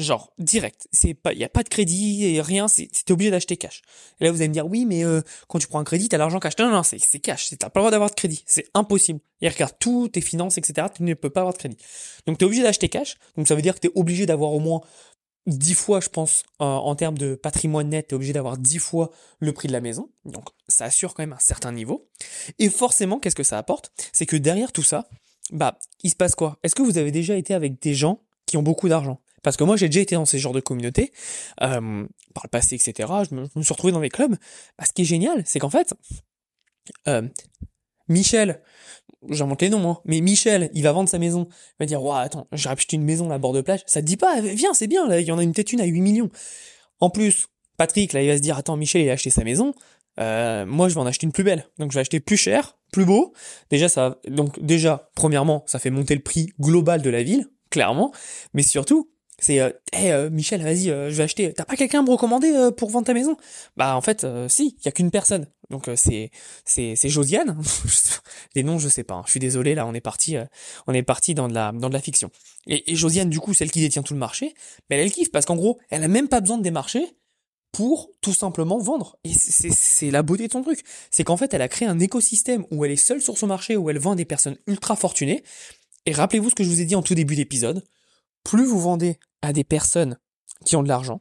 Genre, 0.00 0.32
direct. 0.38 0.88
C'est 0.92 1.12
pas, 1.12 1.34
y 1.34 1.44
a 1.44 1.48
pas 1.50 1.62
de 1.62 1.68
crédit 1.68 2.24
et 2.24 2.40
rien, 2.40 2.68
c'est, 2.68 2.88
t'es 2.88 3.12
obligé 3.12 3.30
d'acheter 3.30 3.58
cash. 3.58 3.82
Et 4.20 4.24
là, 4.24 4.32
vous 4.32 4.38
allez 4.38 4.48
me 4.48 4.54
dire, 4.54 4.66
oui, 4.66 4.86
mais 4.86 5.04
euh, 5.04 5.20
quand 5.46 5.58
tu 5.58 5.66
prends 5.66 5.78
un 5.78 5.84
crédit, 5.84 6.08
t'as 6.08 6.16
l'argent 6.16 6.40
cash. 6.40 6.54
Non, 6.58 6.66
non, 6.66 6.76
non, 6.76 6.82
c'est, 6.82 6.98
c'est 6.98 7.20
cash. 7.20 7.50
T'as 7.58 7.68
pas 7.68 7.80
le 7.80 7.82
droit 7.82 7.90
d'avoir 7.90 8.08
de 8.08 8.14
crédit. 8.14 8.42
C'est 8.46 8.66
impossible. 8.72 9.20
Et 9.42 9.48
regarde, 9.48 9.74
tous 9.78 10.08
tes 10.08 10.22
finances, 10.22 10.56
etc., 10.56 10.88
tu 10.94 11.02
ne 11.02 11.12
peux 11.12 11.28
pas 11.28 11.40
avoir 11.40 11.52
de 11.52 11.58
crédit. 11.58 11.76
Donc, 12.26 12.38
t'es 12.38 12.44
obligé 12.46 12.62
d'acheter 12.62 12.88
cash. 12.88 13.16
Donc, 13.36 13.46
ça 13.46 13.54
veut 13.54 13.62
dire 13.62 13.74
que 13.74 13.80
t'es 13.80 13.90
obligé 13.94 14.24
d'avoir 14.24 14.52
au 14.52 14.58
moins 14.58 14.80
10 15.46 15.74
fois, 15.74 16.00
je 16.00 16.08
pense, 16.08 16.44
en 16.58 16.94
termes 16.94 17.18
de 17.18 17.34
patrimoine 17.34 17.88
net, 17.88 18.08
t'es 18.08 18.14
obligé 18.14 18.32
d'avoir 18.32 18.56
10 18.56 18.78
fois 18.78 19.10
le 19.38 19.52
prix 19.52 19.68
de 19.68 19.72
la 19.72 19.80
maison. 19.80 20.10
Donc, 20.24 20.44
ça 20.68 20.84
assure 20.84 21.14
quand 21.14 21.22
même 21.22 21.32
un 21.32 21.38
certain 21.38 21.72
niveau. 21.72 22.08
Et 22.58 22.70
forcément, 22.70 23.18
qu'est-ce 23.18 23.36
que 23.36 23.42
ça 23.42 23.58
apporte? 23.58 23.92
C'est 24.12 24.26
que 24.26 24.36
derrière 24.36 24.72
tout 24.72 24.82
ça, 24.82 25.08
bah, 25.52 25.78
il 26.02 26.10
se 26.10 26.16
passe 26.16 26.34
quoi? 26.34 26.58
Est-ce 26.62 26.74
que 26.74 26.82
vous 26.82 26.98
avez 26.98 27.10
déjà 27.10 27.36
été 27.36 27.54
avec 27.54 27.80
des 27.82 27.94
gens 27.94 28.22
qui 28.46 28.56
ont 28.56 28.62
beaucoup 28.62 28.88
d'argent? 28.88 29.20
Parce 29.42 29.56
que 29.56 29.64
moi, 29.64 29.76
j'ai 29.76 29.88
déjà 29.88 30.00
été 30.00 30.14
dans 30.14 30.24
ces 30.24 30.38
genres 30.38 30.52
de 30.52 30.60
communautés, 30.60 31.12
euh, 31.62 32.06
par 32.34 32.44
le 32.44 32.48
passé, 32.50 32.74
etc. 32.74 33.08
Je 33.28 33.34
me, 33.34 33.62
suis 33.62 33.72
retrouvé 33.72 33.92
dans 33.92 34.00
des 34.00 34.10
clubs. 34.10 34.36
Bah, 34.78 34.84
ce 34.86 34.92
qui 34.92 35.02
est 35.02 35.06
génial, 35.06 35.42
c'est 35.46 35.58
qu'en 35.58 35.70
fait, 35.70 35.94
euh, 37.08 37.22
Michel, 38.08 38.60
j'invente 39.28 39.62
les 39.62 39.70
noms, 39.70 39.78
moi, 39.78 40.02
mais 40.04 40.20
Michel, 40.20 40.70
il 40.74 40.82
va 40.82 40.92
vendre 40.92 41.08
sa 41.08 41.18
maison. 41.18 41.48
Il 41.50 41.76
va 41.80 41.86
dire, 41.86 42.02
ouais, 42.02 42.18
attends, 42.18 42.48
j'ai 42.52 42.68
acheté 42.68 42.96
une 42.96 43.04
maison 43.04 43.28
là, 43.28 43.36
à 43.36 43.38
bord 43.38 43.52
de 43.52 43.60
plage. 43.60 43.80
Ça 43.86 44.00
te 44.00 44.06
dit 44.06 44.16
pas, 44.16 44.40
viens, 44.40 44.74
c'est 44.74 44.86
bien, 44.86 45.06
là, 45.06 45.20
il 45.20 45.26
y 45.26 45.32
en 45.32 45.38
a 45.38 45.42
une 45.42 45.52
tête 45.52 45.72
une 45.72 45.80
à 45.80 45.84
8 45.84 46.00
millions. 46.00 46.30
En 47.00 47.10
plus, 47.10 47.46
Patrick, 47.76 48.12
là, 48.12 48.22
il 48.22 48.28
va 48.28 48.36
se 48.36 48.42
dire, 48.42 48.58
attends, 48.58 48.76
Michel, 48.76 49.02
il 49.02 49.10
a 49.10 49.12
acheté 49.12 49.30
sa 49.30 49.44
maison. 49.44 49.74
Euh, 50.18 50.66
moi, 50.66 50.88
je 50.88 50.94
vais 50.94 51.00
en 51.00 51.06
acheter 51.06 51.26
une 51.26 51.32
plus 51.32 51.44
belle. 51.44 51.66
Donc, 51.78 51.92
je 51.92 51.94
vais 51.94 52.00
acheter 52.00 52.20
plus 52.20 52.36
cher, 52.36 52.76
plus 52.92 53.04
beau. 53.04 53.32
Déjà, 53.70 53.88
ça, 53.88 54.18
donc, 54.28 54.62
déjà, 54.62 55.10
premièrement, 55.14 55.64
ça 55.66 55.78
fait 55.78 55.90
monter 55.90 56.14
le 56.14 56.20
prix 56.20 56.52
global 56.60 57.00
de 57.00 57.10
la 57.10 57.22
ville, 57.22 57.46
clairement. 57.70 58.12
Mais 58.52 58.62
surtout, 58.62 59.10
C'est 59.40 59.60
euh, 59.60 59.70
euh, 59.96 60.30
Michel, 60.30 60.62
vas-y, 60.62 60.90
euh, 60.90 61.10
je 61.10 61.14
vais 61.16 61.22
acheter. 61.24 61.52
T'as 61.54 61.64
pas 61.64 61.76
quelqu'un 61.76 62.00
à 62.00 62.02
me 62.02 62.10
recommander 62.10 62.52
euh, 62.52 62.70
pour 62.70 62.90
vendre 62.90 63.06
ta 63.06 63.14
maison? 63.14 63.36
Bah 63.76 63.96
en 63.96 64.00
fait, 64.00 64.24
euh, 64.24 64.48
si, 64.48 64.76
il 64.78 64.84
y 64.84 64.88
a 64.88 64.92
qu'une 64.92 65.10
personne. 65.10 65.46
Donc 65.70 65.88
euh, 65.88 65.94
c'est 65.96 66.30
c'est 66.64 66.94
c'est 66.96 67.08
Josiane. 67.08 67.60
Les 68.54 68.62
noms, 68.62 68.78
je 68.78 68.88
sais 68.88 69.04
pas. 69.04 69.14
hein. 69.14 69.22
Je 69.26 69.30
suis 69.32 69.40
désolé, 69.40 69.74
là, 69.74 69.86
on 69.86 69.94
est 69.94 70.00
parti, 70.00 70.36
on 70.86 70.92
est 70.94 71.02
parti 71.02 71.34
dans 71.34 71.48
de 71.48 71.54
la 71.54 71.72
dans 71.72 71.88
de 71.88 71.94
la 71.94 72.00
fiction. 72.00 72.30
Et, 72.66 72.92
et 72.92 72.96
Josiane, 72.96 73.30
du 73.30 73.40
coup, 73.40 73.54
celle 73.54 73.70
qui 73.70 73.80
détient 73.80 74.02
tout 74.02 74.14
le 74.14 74.20
marché, 74.20 74.54
mais 74.90 74.98
elle, 74.98 75.10
kiffe 75.10 75.30
parce 75.32 75.46
qu'en 75.46 75.56
gros, 75.56 75.78
elle 75.90 76.04
a 76.04 76.08
même 76.08 76.28
pas 76.28 76.40
besoin 76.40 76.58
de 76.58 76.62
démarcher 76.62 77.04
pour 77.72 78.10
tout 78.20 78.34
simplement 78.34 78.78
vendre. 78.78 79.16
Et 79.24 79.32
c'est- 79.32 80.10
la 80.10 80.22
beauté 80.22 80.48
de 80.48 80.52
son 80.52 80.62
truc. 80.62 80.82
C'est 81.10 81.22
qu'en 81.24 81.36
fait, 81.36 81.54
elle 81.54 81.62
a 81.62 81.68
créé 81.68 81.86
un 81.88 82.00
écosystème 82.00 82.66
où 82.72 82.84
elle 82.84 82.90
est 82.90 82.96
seule 82.96 83.22
sur 83.22 83.38
son 83.38 83.46
marché, 83.46 83.76
où 83.76 83.88
elle 83.90 83.98
vend 84.00 84.16
des 84.16 84.24
personnes 84.24 84.56
ultra 84.66 84.96
fortunées. 84.96 85.44
Et 86.06 86.12
rappelez-vous 86.12 86.50
ce 86.50 86.54
que 86.56 86.64
je 86.64 86.68
vous 86.68 86.80
ai 86.80 86.84
dit 86.84 86.96
en 86.96 87.02
tout 87.02 87.14
début 87.14 87.36
d'épisode. 87.36 87.84
Plus 88.44 88.66
vous 88.66 88.80
vendez 88.80 89.18
à 89.42 89.52
des 89.52 89.64
personnes 89.64 90.18
qui 90.64 90.76
ont 90.76 90.82
de 90.82 90.88
l'argent, 90.88 91.20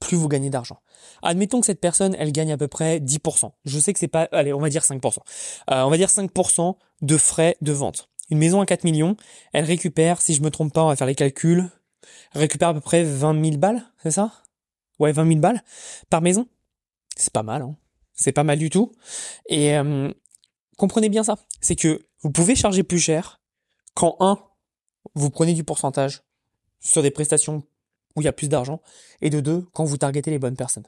plus 0.00 0.16
vous 0.16 0.28
gagnez 0.28 0.50
d'argent. 0.50 0.80
Admettons 1.22 1.60
que 1.60 1.66
cette 1.66 1.80
personne, 1.80 2.14
elle 2.18 2.32
gagne 2.32 2.52
à 2.52 2.56
peu 2.56 2.68
près 2.68 2.98
10%. 2.98 3.52
Je 3.64 3.78
sais 3.78 3.92
que 3.92 3.98
c'est 3.98 4.08
pas, 4.08 4.28
allez, 4.32 4.52
on 4.52 4.60
va 4.60 4.68
dire 4.68 4.82
5%. 4.82 5.18
Euh, 5.70 5.82
on 5.82 5.90
va 5.90 5.96
dire 5.96 6.08
5% 6.08 6.76
de 7.02 7.16
frais 7.16 7.56
de 7.60 7.72
vente. 7.72 8.08
Une 8.30 8.38
maison 8.38 8.60
à 8.60 8.66
4 8.66 8.84
millions, 8.84 9.16
elle 9.52 9.64
récupère, 9.64 10.20
si 10.20 10.34
je 10.34 10.42
me 10.42 10.50
trompe 10.50 10.72
pas, 10.72 10.82
on 10.82 10.88
va 10.88 10.96
faire 10.96 11.06
les 11.06 11.14
calculs, 11.14 11.70
récupère 12.32 12.68
à 12.68 12.74
peu 12.74 12.80
près 12.80 13.04
20 13.04 13.42
000 13.44 13.56
balles, 13.58 13.82
c'est 14.02 14.10
ça? 14.10 14.32
Ouais, 14.98 15.12
20 15.12 15.28
000 15.28 15.40
balles 15.40 15.62
par 16.10 16.22
maison? 16.22 16.48
C'est 17.16 17.32
pas 17.32 17.42
mal, 17.42 17.62
hein. 17.62 17.76
C'est 18.14 18.32
pas 18.32 18.44
mal 18.44 18.58
du 18.58 18.70
tout. 18.70 18.92
Et 19.48 19.76
euh, 19.76 20.10
comprenez 20.78 21.08
bien 21.08 21.22
ça. 21.22 21.36
C'est 21.60 21.76
que 21.76 22.06
vous 22.22 22.30
pouvez 22.30 22.56
charger 22.56 22.82
plus 22.82 22.98
cher 22.98 23.42
quand, 23.94 24.16
un, 24.20 24.38
vous 25.14 25.30
prenez 25.30 25.52
du 25.52 25.64
pourcentage 25.64 26.22
sur 26.86 27.02
des 27.02 27.10
prestations 27.10 27.62
où 28.16 28.22
il 28.22 28.24
y 28.24 28.28
a 28.28 28.32
plus 28.32 28.48
d'argent, 28.48 28.80
et 29.20 29.28
de 29.28 29.40
deux, 29.40 29.66
quand 29.74 29.84
vous 29.84 29.98
targetez 29.98 30.30
les 30.30 30.38
bonnes 30.38 30.56
personnes. 30.56 30.84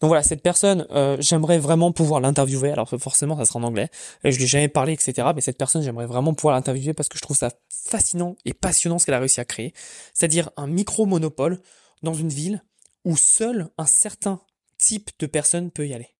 Donc 0.00 0.08
voilà, 0.08 0.24
cette 0.24 0.42
personne, 0.42 0.84
euh, 0.90 1.16
j'aimerais 1.20 1.58
vraiment 1.58 1.92
pouvoir 1.92 2.20
l'interviewer. 2.20 2.72
Alors 2.72 2.88
forcément, 2.98 3.36
ça 3.36 3.44
sera 3.44 3.60
en 3.60 3.62
anglais. 3.62 3.88
Et 4.24 4.32
je 4.32 4.36
lui 4.36 4.44
ai 4.44 4.48
jamais 4.48 4.68
parlé, 4.68 4.92
etc. 4.92 5.28
Mais 5.34 5.40
cette 5.40 5.56
personne, 5.56 5.82
j'aimerais 5.82 6.06
vraiment 6.06 6.34
pouvoir 6.34 6.56
l'interviewer 6.56 6.92
parce 6.92 7.08
que 7.08 7.16
je 7.16 7.22
trouve 7.22 7.36
ça 7.36 7.50
fascinant 7.68 8.36
et 8.44 8.52
passionnant 8.52 8.98
ce 8.98 9.06
qu'elle 9.06 9.14
a 9.14 9.20
réussi 9.20 9.40
à 9.40 9.44
créer. 9.44 9.72
C'est-à-dire 10.12 10.50
un 10.56 10.66
micro-monopole 10.66 11.60
dans 12.02 12.14
une 12.14 12.30
ville 12.30 12.64
où 13.04 13.16
seul 13.16 13.68
un 13.78 13.86
certain 13.86 14.40
type 14.76 15.10
de 15.20 15.26
personne 15.26 15.70
peut 15.70 15.86
y 15.86 15.94
aller. 15.94 16.16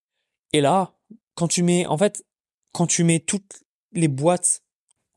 Et 0.53 0.61
là, 0.61 0.93
quand 1.35 1.49
tu 1.49 1.61
mets, 1.63 1.85
en 1.87 1.97
fait, 1.97 2.25
quand 2.71 2.87
tu 2.87 3.03
mets 3.03 3.19
toutes 3.19 3.63
les 3.91 4.07
boîtes 4.07 4.63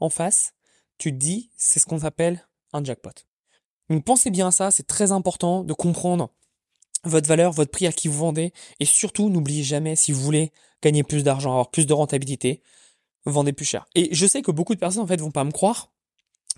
en 0.01 0.11
face, 0.11 0.55
tu 0.99 1.13
te 1.13 1.17
dis, 1.17 1.51
c'est 1.57 1.79
ce 1.79 1.87
qu'on 1.87 2.03
appelle 2.03 2.47
un 2.73 2.83
jackpot. 2.83 3.13
Donc 3.91 4.05
pensez 4.05 4.31
bien 4.31 4.49
à 4.49 4.51
ça, 4.51 4.71
c'est 4.71 4.87
très 4.87 5.13
important 5.13 5.63
de 5.65 5.73
comprendre 5.73 6.31
votre 7.05 7.29
valeur, 7.29 7.53
votre 7.53 7.71
prix 7.71 7.87
à 7.87 7.93
qui 7.93 8.09
vous 8.09 8.19
vendez, 8.19 8.53
et 8.81 8.85
surtout 8.85 9.31
n'oubliez 9.31 9.63
jamais, 9.63 9.97
si 9.97 10.13
vous 10.13 10.21
voulez 10.21 10.53
gagner 10.83 11.03
plus 11.03 11.23
d'argent, 11.23 11.51
avoir 11.53 11.71
plus 11.71 11.87
de 11.87 11.93
rentabilité, 11.93 12.63
vendez 13.25 13.53
plus 13.53 13.65
cher. 13.65 13.87
Et 13.95 14.09
je 14.13 14.27
sais 14.27 14.43
que 14.43 14.51
beaucoup 14.51 14.75
de 14.75 14.81
personnes 14.81 15.03
en 15.03 15.07
fait 15.07 15.21
vont 15.21 15.31
pas 15.31 15.45
me 15.45 15.53
croire, 15.53 15.93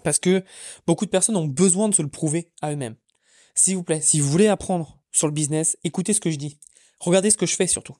parce 0.05 0.19
que 0.19 0.45
beaucoup 0.87 1.05
de 1.05 1.11
personnes 1.11 1.37
ont 1.37 1.47
besoin 1.47 1.89
de 1.89 1.95
se 1.95 2.03
le 2.03 2.09
prouver 2.09 2.51
à 2.63 2.73
eux-mêmes. 2.73 2.97
S'il 3.55 3.77
vous 3.77 3.83
plaît, 3.83 4.01
si 4.01 4.21
vous 4.21 4.31
voulez 4.31 4.49
apprendre 4.49 4.99
sur 5.13 5.27
le 5.27 5.33
business, 5.33 5.77
écoutez 5.85 6.13
ce 6.13 6.21
que 6.21 6.31
je 6.31 6.37
dis. 6.37 6.59
Regardez 7.01 7.31
ce 7.31 7.37
que 7.37 7.47
je 7.47 7.57
fais 7.57 7.67
surtout. 7.67 7.97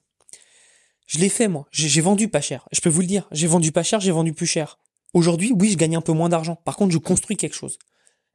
Je 1.05 1.17
l'ai 1.17 1.29
fait 1.29 1.47
moi, 1.47 1.67
j'ai 1.71 1.87
j'ai 1.89 2.01
vendu 2.01 2.29
pas 2.29 2.41
cher. 2.41 2.67
Je 2.71 2.81
peux 2.81 2.89
vous 2.89 3.01
le 3.01 3.07
dire, 3.07 3.27
j'ai 3.31 3.47
vendu 3.47 3.71
pas 3.71 3.83
cher, 3.83 3.99
j'ai 3.99 4.11
vendu 4.11 4.33
plus 4.33 4.45
cher. 4.45 4.79
Aujourd'hui, 5.13 5.51
oui, 5.57 5.71
je 5.71 5.77
gagne 5.77 5.95
un 5.95 6.01
peu 6.01 6.13
moins 6.13 6.29
d'argent. 6.29 6.55
Par 6.55 6.75
contre, 6.75 6.93
je 6.93 6.99
construis 6.99 7.35
quelque 7.35 7.55
chose. 7.55 7.79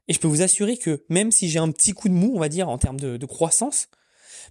Et 0.08 0.12
je 0.12 0.20
peux 0.20 0.28
vous 0.28 0.42
assurer 0.42 0.76
que 0.76 1.04
même 1.08 1.30
si 1.30 1.48
j'ai 1.48 1.58
un 1.58 1.70
petit 1.70 1.92
coup 1.92 2.08
de 2.08 2.14
mou, 2.14 2.32
on 2.34 2.40
va 2.40 2.48
dire, 2.48 2.68
en 2.68 2.78
termes 2.78 3.00
de, 3.00 3.26
croissance, 3.26 3.88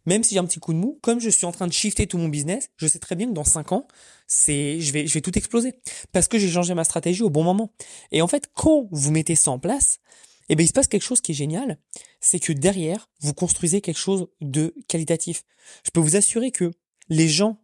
même 0.06 0.24
si 0.24 0.34
j'ai 0.34 0.40
un 0.40 0.46
petit 0.46 0.60
coup 0.60 0.74
de 0.74 0.80
mou, 0.80 1.00
comme 1.02 1.20
je 1.20 1.30
suis 1.30 1.46
en 1.46 1.52
train 1.52 1.68
de 1.68 1.74
shifter 1.74 2.08
tout 2.08 2.18
mon 2.18 2.28
business, 2.28 2.70
je 2.78 2.88
sais 2.88 3.00
très 3.00 3.16
bien 3.16 3.28
que 3.28 3.34
dans 3.34 3.44
5 3.44 3.72
ans, 3.72 3.88
c'est, 4.28 4.80
je 4.80 4.92
vais, 4.92 5.06
je 5.06 5.14
vais 5.14 5.22
tout 5.22 5.38
exploser. 5.38 5.76
Parce 6.12 6.28
que 6.28 6.40
j'ai 6.40 6.50
changé 6.50 6.74
ma 6.74 6.84
stratégie 6.84 7.22
au 7.22 7.30
bon 7.30 7.44
moment. 7.44 7.74
Et 8.12 8.22
en 8.22 8.28
fait, 8.28 8.50
quand 8.54 8.88
vous 8.92 9.12
mettez 9.12 9.36
ça 9.36 9.52
en 9.52 9.60
place, 9.60 10.00
eh 10.50 10.56
ben, 10.56 10.64
il 10.64 10.68
se 10.68 10.74
passe 10.74 10.88
quelque 10.88 11.04
chose 11.04 11.22
qui 11.22 11.32
est 11.32 11.36
génial. 11.36 11.78
C'est 12.20 12.40
que 12.40 12.52
derrière, 12.52 13.10
vous 13.22 13.34
construisez 13.34 13.82
quelque 13.82 14.00
chose 14.00 14.28
de 14.42 14.76
qualitatif. 14.88 15.44
Je 15.86 15.92
peux 15.92 16.00
vous 16.00 16.16
assurer 16.16 16.52
que 16.52 16.72
les 17.10 17.30
gens, 17.30 17.62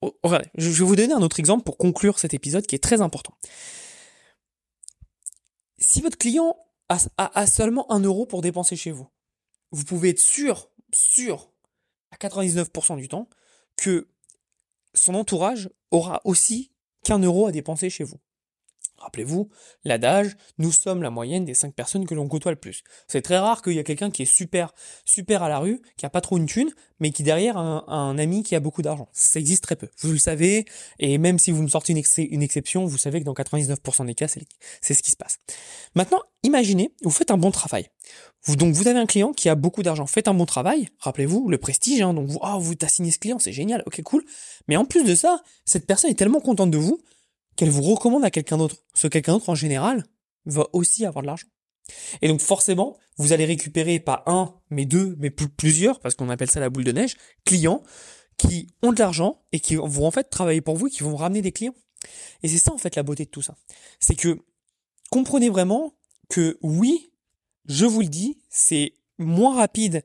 oh, 0.00 0.16
regardez, 0.22 0.48
je 0.56 0.70
je 0.70 0.82
vais 0.82 0.88
vous 0.88 0.96
donner 0.96 1.12
un 1.12 1.22
autre 1.22 1.40
exemple 1.40 1.64
pour 1.64 1.76
conclure 1.76 2.18
cet 2.18 2.32
épisode 2.34 2.66
qui 2.66 2.74
est 2.74 2.82
très 2.82 3.00
important. 3.00 3.34
Si 5.78 6.00
votre 6.00 6.16
client 6.16 6.56
a 6.88 7.46
seulement 7.46 7.90
un 7.90 8.00
euro 8.00 8.26
pour 8.26 8.42
dépenser 8.42 8.76
chez 8.76 8.90
vous, 8.90 9.08
vous 9.70 9.84
pouvez 9.84 10.10
être 10.10 10.20
sûr, 10.20 10.70
sûr, 10.94 11.50
à 12.10 12.16
99% 12.16 12.96
du 12.96 13.08
temps, 13.08 13.28
que 13.76 14.08
son 14.94 15.14
entourage 15.14 15.70
aura 15.90 16.20
aussi 16.24 16.72
qu'un 17.02 17.18
euro 17.18 17.46
à 17.46 17.52
dépenser 17.52 17.90
chez 17.90 18.04
vous. 18.04 18.20
Rappelez-vous, 19.04 19.50
l'adage, 19.84 20.34
nous 20.56 20.72
sommes 20.72 21.02
la 21.02 21.10
moyenne 21.10 21.44
des 21.44 21.52
5 21.52 21.74
personnes 21.74 22.06
que 22.06 22.14
l'on 22.14 22.26
côtoie 22.26 22.52
le 22.52 22.56
plus. 22.56 22.82
C'est 23.06 23.20
très 23.20 23.36
rare 23.36 23.60
qu'il 23.60 23.74
y 23.74 23.78
a 23.78 23.82
quelqu'un 23.82 24.10
qui 24.10 24.22
est 24.22 24.26
super, 24.26 24.72
super 25.04 25.42
à 25.42 25.50
la 25.50 25.58
rue, 25.58 25.82
qui 25.98 26.06
a 26.06 26.10
pas 26.10 26.22
trop 26.22 26.38
une 26.38 26.46
thune, 26.46 26.70
mais 27.00 27.10
qui 27.10 27.22
derrière 27.22 27.58
a 27.58 27.84
un, 27.92 28.16
ami 28.16 28.42
qui 28.42 28.54
a 28.54 28.60
beaucoup 28.60 28.80
d'argent. 28.80 29.08
Ça 29.12 29.38
existe 29.38 29.62
très 29.62 29.76
peu. 29.76 29.88
Vous 29.98 30.10
le 30.10 30.18
savez, 30.18 30.64
et 30.98 31.18
même 31.18 31.38
si 31.38 31.50
vous 31.50 31.62
me 31.62 31.68
sortez 31.68 31.92
une, 31.92 31.98
ex- 31.98 32.16
une 32.16 32.42
exception, 32.42 32.86
vous 32.86 32.96
savez 32.96 33.20
que 33.20 33.24
dans 33.24 33.34
99% 33.34 34.06
des 34.06 34.14
cas, 34.14 34.26
c'est 34.80 34.94
ce 34.94 35.02
qui 35.02 35.10
se 35.10 35.16
passe. 35.16 35.38
Maintenant, 35.94 36.22
imaginez, 36.42 36.94
vous 37.02 37.10
faites 37.10 37.30
un 37.30 37.36
bon 37.36 37.50
travail. 37.50 37.88
Donc, 38.56 38.74
vous 38.74 38.88
avez 38.88 38.98
un 38.98 39.06
client 39.06 39.32
qui 39.32 39.50
a 39.50 39.54
beaucoup 39.54 39.82
d'argent. 39.82 40.06
Faites 40.06 40.28
un 40.28 40.34
bon 40.34 40.46
travail. 40.46 40.88
Rappelez-vous, 40.98 41.48
le 41.48 41.58
prestige, 41.58 42.00
hein, 42.00 42.14
donc 42.14 42.28
vous, 42.28 42.38
ah, 42.42 42.56
vous 42.58 42.74
t'as 42.74 42.88
signé 42.88 43.10
ce 43.10 43.18
client, 43.18 43.38
c'est 43.38 43.52
génial, 43.52 43.82
ok, 43.86 44.02
cool. 44.02 44.24
Mais 44.68 44.76
en 44.76 44.86
plus 44.86 45.04
de 45.04 45.14
ça, 45.14 45.42
cette 45.66 45.86
personne 45.86 46.10
est 46.10 46.18
tellement 46.18 46.40
contente 46.40 46.70
de 46.70 46.78
vous 46.78 47.00
qu'elle 47.56 47.70
vous 47.70 47.82
recommande 47.82 48.24
à 48.24 48.30
quelqu'un 48.30 48.58
d'autre. 48.58 48.76
Ce 48.94 49.08
quelqu'un 49.08 49.32
d'autre, 49.32 49.48
en 49.48 49.54
général, 49.54 50.04
va 50.46 50.66
aussi 50.72 51.04
avoir 51.04 51.22
de 51.22 51.26
l'argent. 51.26 51.48
Et 52.22 52.28
donc, 52.28 52.40
forcément, 52.40 52.96
vous 53.16 53.32
allez 53.32 53.44
récupérer 53.44 54.00
pas 54.00 54.22
un, 54.26 54.54
mais 54.70 54.84
deux, 54.86 55.16
mais 55.18 55.30
plus- 55.30 55.48
plusieurs, 55.48 56.00
parce 56.00 56.14
qu'on 56.14 56.30
appelle 56.30 56.50
ça 56.50 56.60
la 56.60 56.70
boule 56.70 56.84
de 56.84 56.92
neige, 56.92 57.16
clients 57.44 57.82
qui 58.36 58.68
ont 58.82 58.92
de 58.92 58.98
l'argent 58.98 59.42
et 59.52 59.60
qui 59.60 59.76
vont 59.76 60.06
en 60.06 60.10
fait 60.10 60.24
travailler 60.24 60.60
pour 60.60 60.76
vous 60.76 60.88
qui 60.88 61.02
vont 61.02 61.16
ramener 61.16 61.42
des 61.42 61.52
clients. 61.52 61.74
Et 62.42 62.48
c'est 62.48 62.58
ça, 62.58 62.72
en 62.72 62.78
fait, 62.78 62.96
la 62.96 63.02
beauté 63.02 63.24
de 63.24 63.30
tout 63.30 63.42
ça. 63.42 63.56
C'est 64.00 64.14
que, 64.14 64.38
comprenez 65.10 65.48
vraiment 65.50 65.94
que 66.28 66.58
oui, 66.62 67.12
je 67.66 67.86
vous 67.86 68.00
le 68.00 68.08
dis, 68.08 68.38
c'est 68.50 68.94
moins 69.18 69.54
rapide 69.54 70.04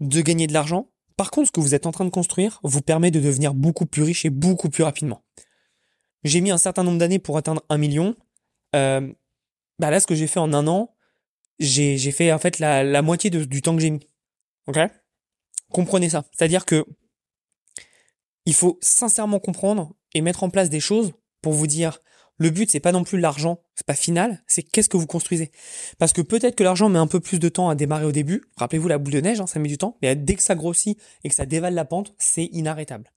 de 0.00 0.20
gagner 0.20 0.46
de 0.46 0.52
l'argent. 0.52 0.90
Par 1.16 1.30
contre, 1.30 1.48
ce 1.48 1.52
que 1.52 1.60
vous 1.60 1.74
êtes 1.74 1.86
en 1.86 1.92
train 1.92 2.04
de 2.04 2.10
construire 2.10 2.60
vous 2.62 2.82
permet 2.82 3.10
de 3.10 3.20
devenir 3.20 3.54
beaucoup 3.54 3.86
plus 3.86 4.02
riche 4.02 4.24
et 4.24 4.30
beaucoup 4.30 4.68
plus 4.68 4.84
rapidement. 4.84 5.22
J'ai 6.24 6.40
mis 6.40 6.50
un 6.50 6.58
certain 6.58 6.82
nombre 6.82 6.98
d'années 6.98 7.18
pour 7.18 7.36
atteindre 7.36 7.62
un 7.68 7.78
million. 7.78 8.16
Euh, 8.74 9.12
bah 9.78 9.90
là, 9.90 10.00
ce 10.00 10.06
que 10.06 10.14
j'ai 10.14 10.26
fait 10.26 10.40
en 10.40 10.52
un 10.52 10.66
an, 10.66 10.94
j'ai 11.58 11.98
fait 12.12 12.32
en 12.32 12.38
fait 12.38 12.58
la, 12.58 13.02
moitié 13.02 13.30
du 13.30 13.62
temps 13.62 13.74
que 13.74 13.82
j'ai 13.82 13.90
mis. 13.90 14.08
Ok? 14.66 14.78
Comprenez 15.70 16.08
ça. 16.08 16.24
C'est-à-dire 16.32 16.64
que 16.64 16.84
il 18.44 18.54
faut 18.54 18.78
sincèrement 18.80 19.40
comprendre 19.40 19.94
et 20.14 20.20
mettre 20.20 20.44
en 20.44 20.50
place 20.50 20.70
des 20.70 20.80
choses 20.80 21.12
pour 21.42 21.52
vous 21.52 21.66
dire 21.66 22.00
le 22.38 22.50
but 22.50 22.70
c'est 22.70 22.80
pas 22.80 22.92
non 22.92 23.02
plus 23.02 23.18
l'argent, 23.18 23.62
c'est 23.74 23.86
pas 23.86 23.94
final, 23.94 24.42
c'est 24.46 24.62
qu'est-ce 24.62 24.88
que 24.88 24.96
vous 24.96 25.06
construisez. 25.06 25.50
Parce 25.98 26.12
que 26.12 26.20
peut-être 26.20 26.54
que 26.54 26.64
l'argent 26.64 26.88
met 26.88 26.98
un 26.98 27.06
peu 27.06 27.20
plus 27.20 27.38
de 27.38 27.48
temps 27.48 27.68
à 27.68 27.74
démarrer 27.74 28.04
au 28.04 28.12
début. 28.12 28.44
Rappelez-vous 28.56 28.88
la 28.88 28.98
boule 28.98 29.14
de 29.14 29.20
neige, 29.20 29.40
hein, 29.40 29.46
ça 29.46 29.58
met 29.58 29.68
du 29.68 29.78
temps, 29.78 29.96
mais 30.02 30.14
dès 30.14 30.34
que 30.34 30.42
ça 30.42 30.54
grossit 30.54 30.98
et 31.24 31.28
que 31.28 31.34
ça 31.34 31.46
dévale 31.46 31.74
la 31.74 31.84
pente, 31.84 32.14
c'est 32.18 32.44
inarrêtable. 32.44 33.10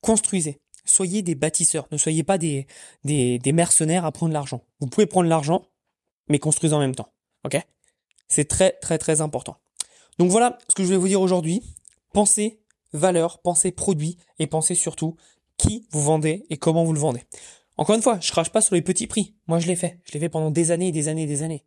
Construisez. 0.00 0.60
Soyez 0.86 1.22
des 1.22 1.34
bâtisseurs, 1.34 1.86
ne 1.90 1.98
soyez 1.98 2.22
pas 2.22 2.38
des, 2.38 2.66
des, 3.04 3.38
des 3.38 3.52
mercenaires 3.52 4.04
à 4.04 4.12
prendre 4.12 4.32
l'argent. 4.32 4.64
Vous 4.80 4.86
pouvez 4.86 5.06
prendre 5.06 5.28
l'argent, 5.28 5.66
mais 6.28 6.38
construisez 6.38 6.74
en 6.74 6.80
même 6.80 6.94
temps. 6.94 7.12
Ok? 7.44 7.58
C'est 8.28 8.48
très 8.48 8.72
très 8.72 8.98
très 8.98 9.20
important. 9.20 9.58
Donc 10.18 10.30
voilà 10.30 10.58
ce 10.68 10.74
que 10.74 10.82
je 10.82 10.86
voulais 10.86 10.98
vous 10.98 11.08
dire 11.08 11.20
aujourd'hui. 11.20 11.62
Pensez 12.12 12.60
valeur, 12.92 13.40
pensez 13.42 13.72
produit 13.72 14.16
et 14.38 14.46
pensez 14.46 14.74
surtout 14.74 15.16
qui 15.58 15.86
vous 15.90 16.02
vendez 16.02 16.46
et 16.50 16.56
comment 16.56 16.84
vous 16.84 16.92
le 16.92 16.98
vendez. 16.98 17.22
Encore 17.76 17.94
une 17.94 18.02
fois, 18.02 18.18
je 18.20 18.30
crache 18.30 18.50
pas 18.50 18.62
sur 18.62 18.74
les 18.74 18.82
petits 18.82 19.06
prix. 19.06 19.34
Moi, 19.46 19.58
je 19.58 19.66
l'ai 19.66 19.76
fait. 19.76 20.00
Je 20.04 20.12
l'ai 20.12 20.20
fait 20.20 20.28
pendant 20.28 20.50
des 20.50 20.70
années 20.70 20.88
et 20.88 20.92
des 20.92 21.08
années 21.08 21.24
et 21.24 21.26
des 21.26 21.42
années. 21.42 21.64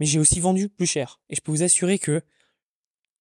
Mais 0.00 0.06
j'ai 0.06 0.18
aussi 0.18 0.40
vendu 0.40 0.68
plus 0.68 0.86
cher. 0.86 1.20
Et 1.28 1.36
je 1.36 1.40
peux 1.40 1.52
vous 1.52 1.62
assurer 1.62 1.98
que 1.98 2.22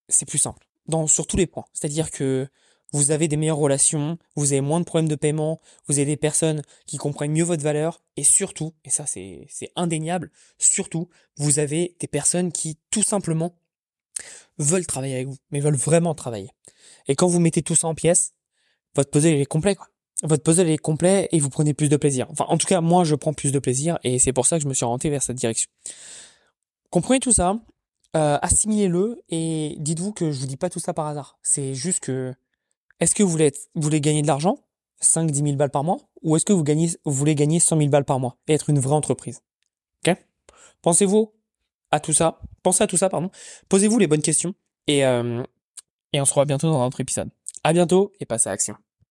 c'est 0.07 0.25
plus 0.25 0.37
simple. 0.37 0.65
Dans, 0.87 1.07
sur 1.07 1.27
tous 1.27 1.37
les 1.37 1.47
points. 1.47 1.65
C'est-à-dire 1.73 2.09
que 2.09 2.47
vous 2.91 3.11
avez 3.11 3.27
des 3.27 3.37
meilleures 3.37 3.57
relations, 3.57 4.17
vous 4.35 4.51
avez 4.53 4.61
moins 4.61 4.79
de 4.79 4.85
problèmes 4.85 5.07
de 5.07 5.15
paiement, 5.15 5.61
vous 5.87 5.95
avez 5.95 6.05
des 6.05 6.17
personnes 6.17 6.61
qui 6.85 6.97
comprennent 6.97 7.31
mieux 7.31 7.43
votre 7.43 7.63
valeur, 7.63 8.01
et 8.17 8.23
surtout, 8.23 8.73
et 8.83 8.89
ça 8.89 9.05
c'est, 9.05 9.47
indéniable, 9.75 10.31
surtout, 10.57 11.09
vous 11.37 11.59
avez 11.59 11.95
des 11.99 12.07
personnes 12.07 12.51
qui 12.51 12.77
tout 12.89 13.03
simplement 13.03 13.55
veulent 14.57 14.85
travailler 14.85 15.15
avec 15.15 15.27
vous, 15.27 15.37
mais 15.51 15.59
veulent 15.59 15.75
vraiment 15.75 16.13
travailler. 16.13 16.51
Et 17.07 17.15
quand 17.15 17.27
vous 17.27 17.39
mettez 17.39 17.61
tout 17.61 17.75
ça 17.75 17.87
en 17.87 17.95
pièces, 17.95 18.33
votre 18.95 19.09
puzzle 19.09 19.33
est 19.33 19.45
complet 19.45 19.75
quoi. 19.75 19.87
Votre 20.23 20.43
puzzle 20.43 20.69
est 20.69 20.77
complet 20.77 21.27
et 21.31 21.39
vous 21.39 21.49
prenez 21.49 21.73
plus 21.73 21.89
de 21.89 21.97
plaisir. 21.97 22.27
Enfin, 22.29 22.45
en 22.47 22.57
tout 22.59 22.67
cas, 22.67 22.79
moi 22.79 23.03
je 23.03 23.15
prends 23.15 23.33
plus 23.33 23.51
de 23.51 23.57
plaisir 23.57 23.97
et 24.03 24.19
c'est 24.19 24.33
pour 24.33 24.45
ça 24.45 24.57
que 24.57 24.63
je 24.63 24.67
me 24.67 24.73
suis 24.75 24.83
orienté 24.83 25.09
vers 25.09 25.23
cette 25.23 25.37
direction. 25.37 25.67
Comprenez 26.91 27.19
tout 27.19 27.31
ça. 27.31 27.55
euh, 28.15 28.37
assimilez-le 28.41 29.21
et 29.29 29.75
dites-vous 29.79 30.11
que 30.11 30.31
je 30.31 30.39
vous 30.39 30.45
dis 30.45 30.57
pas 30.57 30.69
tout 30.69 30.79
ça 30.79 30.93
par 30.93 31.07
hasard. 31.07 31.39
C'est 31.41 31.73
juste 31.73 32.01
que, 32.01 32.35
est-ce 33.01 33.15
que 33.15 33.23
vous 33.23 33.29
voulez, 33.29 33.51
vous 33.75 33.81
voulez 33.81 33.99
gagner 33.99 34.21
de 34.21 34.27
l'argent? 34.27 34.57
5, 35.01 35.29
10 35.29 35.41
000 35.41 35.55
balles 35.55 35.71
par 35.71 35.83
mois? 35.83 35.97
Ou 36.21 36.35
est-ce 36.35 36.45
que 36.45 36.53
vous, 36.53 36.63
gagnez, 36.63 36.89
vous 37.03 37.13
voulez 37.13 37.35
gagner 37.35 37.59
100 37.59 37.77
000 37.77 37.89
balles 37.89 38.05
par 38.05 38.19
mois 38.19 38.37
et 38.47 38.53
être 38.53 38.69
une 38.69 38.79
vraie 38.79 38.95
entreprise? 38.95 39.41
Ok? 40.07 40.15
Pensez-vous 40.81 41.33
à 41.89 41.99
tout 41.99 42.13
ça. 42.13 42.39
Pensez 42.63 42.83
à 42.83 42.87
tout 42.87 42.97
ça, 42.97 43.09
pardon. 43.09 43.31
Posez-vous 43.67 43.97
les 43.97 44.07
bonnes 44.07 44.21
questions 44.21 44.53
et, 44.87 45.05
euh, 45.05 45.43
et 46.13 46.21
on 46.21 46.25
se 46.25 46.31
revoit 46.31 46.45
bientôt 46.45 46.69
dans 46.69 46.81
un 46.81 46.85
autre 46.85 47.01
épisode. 47.01 47.29
À 47.63 47.73
bientôt 47.73 48.13
et 48.19 48.25
passez 48.25 48.49
à 48.49 48.53
l'action. 48.53 48.75